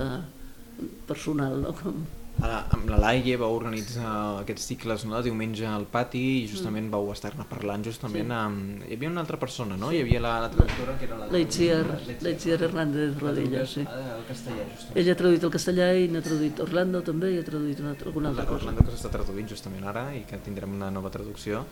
[1.09, 1.73] personal, no?
[1.81, 2.03] Com,
[2.41, 6.93] amb la Laie vau organitzar aquests cicles no, de diumenge al pati i justament mm.
[6.95, 8.37] vau estar-ne parlant justament sí.
[8.37, 8.85] amb...
[8.89, 9.91] Hi havia una altra persona, no?
[9.93, 11.29] Hi havia la, la traductora que era la...
[11.31, 13.85] L'Aitziar Hernández Rodella, sí.
[13.85, 15.01] El castellà, justament.
[15.03, 18.33] Ella ha traduït el castellà i n'ha traduït Orlando també i ha traduït una, alguna
[18.33, 18.63] altra cosa.
[18.63, 21.65] Orlando que s'està traduint justament ara i que tindrem una nova traducció.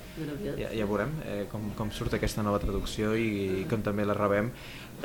[0.45, 3.31] Ja, ja veurem eh, com, com surt aquesta nova traducció i,
[3.63, 4.53] i com també la rebem.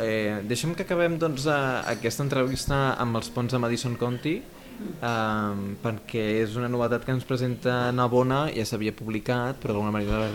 [0.01, 4.39] Eh, deixem que acabem doncs, a, aquesta entrevista amb els ponts de Madison County
[4.81, 10.27] um, perquè és una novetat que ens presenta Navona, ja s'havia publicat, però d'alguna manera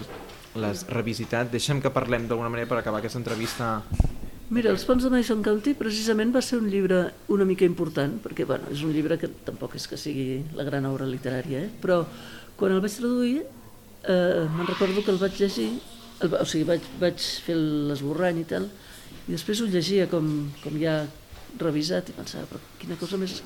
[0.58, 1.52] l'has revisitat.
[1.52, 3.76] Deixem que parlem d'alguna manera per acabar aquesta entrevista
[4.48, 7.02] Mira, Els ponts de Madison County precisament va ser un llibre
[7.34, 10.86] una mica important, perquè bueno, és un llibre que tampoc és que sigui la gran
[10.88, 11.68] obra literària, eh?
[11.82, 11.98] però
[12.56, 15.68] quan el vaig traduir eh, me'n recordo que el vaig llegir,
[16.24, 18.70] el, o sigui, vaig, vaig fer l'esborrany i tal,
[19.28, 21.02] i després ho llegia com, com ja
[21.60, 23.42] revisat i pensava, però quina cosa més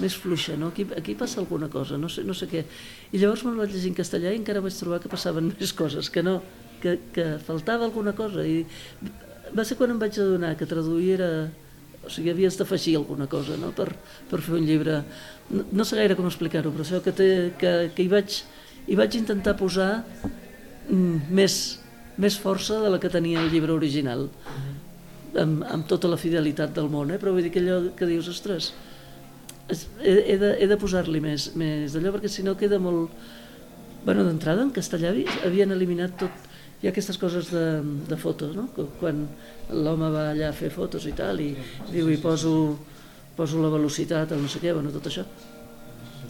[0.00, 0.70] més fluixa, no?
[0.72, 2.64] Aquí, aquí passa alguna cosa, no sé, no sé què.
[3.12, 6.10] I llavors me'l vaig llegir en castellà i encara vaig trobar que passaven més coses,
[6.12, 6.40] que no,
[6.82, 8.44] que, que faltava alguna cosa.
[8.46, 8.64] I
[9.56, 11.30] va ser quan em vaig adonar que traduir era...
[12.06, 13.72] O sigui, havies d'afegir alguna cosa no?
[13.74, 13.88] per,
[14.30, 15.00] per fer un llibre.
[15.50, 18.36] No, no sé gaire com explicar-ho, però això que, té, que, que hi, vaig,
[18.86, 20.04] hi vaig intentar posar
[20.86, 21.56] mm, més,
[22.22, 24.28] més força de la que tenia el llibre original,
[25.34, 27.18] amb, amb tota la fidelitat del món, eh?
[27.18, 28.70] però vull dir que allò que dius, ostres,
[29.68, 33.12] he, he de, he de posar-li més, més d'allò perquè si no queda molt...
[34.06, 35.10] Bueno, d'entrada en castellà
[35.42, 36.44] havien eliminat tot,
[36.78, 37.64] hi ha aquestes coses de,
[38.06, 38.68] de fotos, no?
[39.00, 39.24] Quan
[39.72, 41.48] l'home va allà a fer fotos i tal, i
[41.90, 42.52] diu, i poso,
[43.34, 45.24] poso la velocitat, el no sé què, bueno, tot això.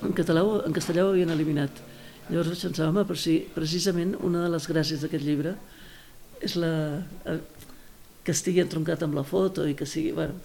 [0.07, 1.82] En català, en castellà ho havien eliminat.
[2.30, 5.53] Llavors vaig pensar, home, però si precisament una de les gràcies d'aquest llibre
[6.47, 6.72] és la,
[8.24, 10.14] que estigui entroncat amb la foto i que sigui...
[10.16, 10.41] Bueno,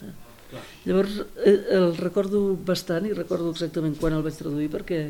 [0.86, 5.02] Llavors eh, el recordo bastant i recordo exactament quan el vaig traduir perquè,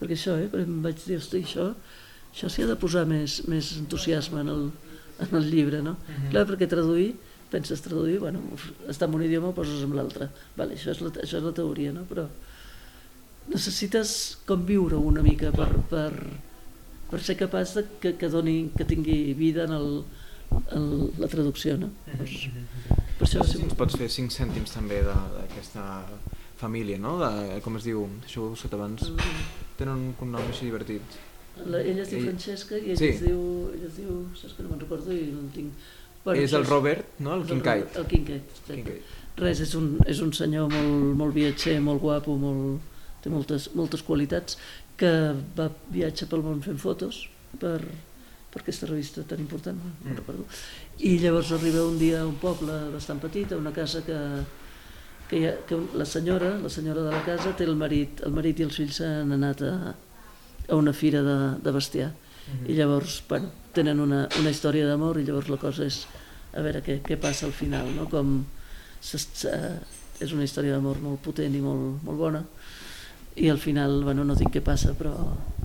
[0.00, 1.70] perquè això, eh, perquè em vaig dir, hosti, això,
[2.32, 4.66] això s'hi ha de posar més, més entusiasme en el,
[5.26, 5.96] en el llibre, no?
[5.96, 6.30] Uh -huh.
[6.30, 7.14] Clar, perquè traduir,
[7.50, 8.40] penses traduir, bueno,
[8.88, 10.28] està en un idioma, ho poses en l'altre.
[10.56, 12.04] Vale, això, és la, això és la teoria, no?
[12.08, 12.28] Però
[13.48, 16.12] necessites com viure una mica per, per,
[17.10, 20.04] per ser capaç de que, que, doni, que tingui vida en, el,
[20.72, 21.86] en la traducció, no?
[22.06, 23.05] Uh -huh.
[23.26, 25.84] Això sí, ens pots fer 5 cèntims també d'aquesta
[26.60, 27.16] família, no?
[27.18, 29.10] De, com es diu, això ho he abans,
[29.80, 31.18] tenen un cognom així divertit.
[31.64, 32.30] La, ella es diu ell...
[32.30, 33.10] Francesca i ell, sí.
[33.16, 33.42] es diu,
[33.74, 35.86] ell es diu, saps que no me'n recordo i no tinc...
[36.22, 37.36] Bueno, és el Robert, no?
[37.38, 37.98] El Kincaid.
[37.98, 39.14] El Kincaid, Kincaid.
[39.40, 44.06] Res, és un, és un senyor molt, molt viatger, molt guapo, molt, té moltes, moltes
[44.06, 44.58] qualitats,
[45.00, 45.10] que
[45.58, 47.24] va viatjar pel món fent fotos
[47.60, 47.78] per,
[48.52, 50.18] per aquesta revista tan important, no mm.
[50.22, 50.46] recordo.
[50.98, 54.16] I llavors arriba un dia a un poble bastant petit, a una casa que,
[55.28, 58.62] que, ha, que la senyora, la senyora de la casa té el marit, el marit
[58.62, 62.12] i els fills han anat a, a una fira de, de bestiar.
[62.64, 66.04] I llavors bueno, tenen una, una història d'amor i llavors la cosa és
[66.56, 68.08] a veure què, què passa al final, no?
[68.08, 68.38] com
[69.04, 72.44] és una història d'amor molt potent i molt, molt bona.
[73.36, 75.12] I al final, bueno, no dic què passa però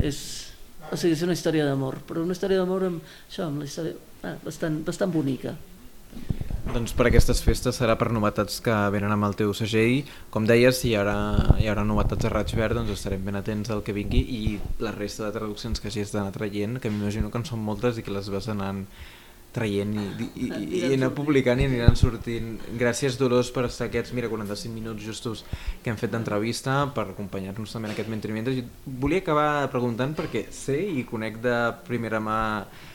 [0.03, 0.17] és,
[0.89, 3.95] o sigui, és una història d'amor però una història d'amor amb, això, amb la història
[4.23, 5.55] ah, bastant, bastant bonica
[6.71, 10.05] doncs per aquestes festes serà per novetats que venen amb el teu segell.
[10.31, 11.15] Com deies, si hi haurà,
[11.59, 14.41] hi haurà novetats a Raig Verd, doncs estarem ben atents al que vingui i
[14.79, 18.05] la resta de traduccions que hagis d'anar traient, que m'imagino que en són moltes i
[18.05, 18.85] que les vas anant
[19.51, 22.53] traient i, i, i, i anar publicant i aniran sortint.
[22.79, 25.43] Gràcies Dolors per estar aquests mira, 45 minuts justos
[25.83, 28.47] que hem fet d'entrevista, per acompanyar-nos també en aquest mentriment.
[28.55, 32.39] Jo volia acabar preguntant perquè sé i conec de primera mà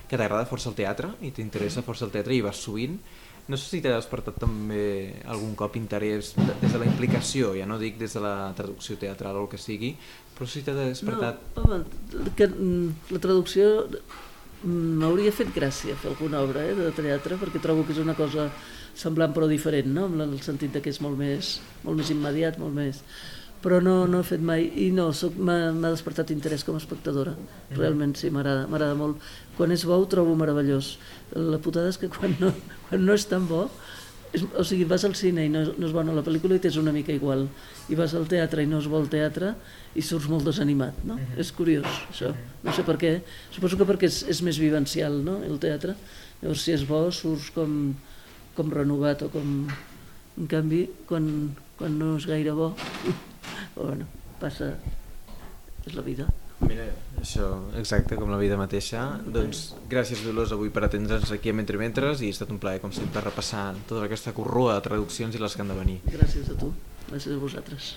[0.09, 2.99] que t'agrada força el teatre i t'interessa força el teatre i vas sovint
[3.47, 7.79] no sé si t'ha despertat també algun cop interès des de la implicació, ja no
[7.79, 9.93] dic des de la traducció teatral o el que sigui,
[10.35, 11.39] però si t'ha despertat...
[11.55, 13.87] No, home, que, mm, la traducció
[14.67, 18.51] m'hauria fet gràcia fer alguna obra eh, de teatre perquè trobo que és una cosa
[18.97, 20.07] semblant però diferent, no?
[20.09, 23.03] en el sentit de que és molt més, molt més immediat, molt més
[23.67, 25.09] però no, no he fet mai i no,
[25.43, 27.77] m'ha despertat interès com a espectadora mm.
[27.79, 29.23] realment sí, m'agrada molt
[29.57, 30.97] quan és bo ho trobo meravellós
[31.35, 32.53] la putada és que quan no,
[32.89, 33.67] quan no és tan bo
[34.33, 36.79] és, o sigui, vas al cine i no, no és bona la pel·lícula i t'és
[36.81, 37.47] una mica igual
[37.91, 39.55] i vas al teatre i no és bo el teatre
[39.97, 41.15] i surts molt desanimat, no?
[41.15, 41.41] Mm -hmm.
[41.41, 42.35] És curiós, això.
[42.63, 43.21] No sé per què.
[43.51, 45.95] Suposo que perquè és, és més vivencial, no?, el teatre.
[46.43, 47.95] Llavors, si és bo, surts com,
[48.55, 49.69] com renovat o com...
[50.39, 52.75] En canvi, quan, quan no és gaire bo,
[53.75, 54.05] bueno,
[54.39, 54.77] passa,
[55.87, 56.46] és la vida.
[56.65, 56.87] Mira,
[57.21, 59.03] això, exacte, com la vida mateixa.
[59.29, 62.81] Doncs gràcies, Dolors, avui per atendre'ns aquí a Mentre Mentres i ha estat un plaer,
[62.81, 66.01] com sempre, repassar tota aquesta corrua de traduccions i les que han de venir.
[66.09, 66.73] Gràcies a tu,
[67.11, 67.95] gràcies a vosaltres.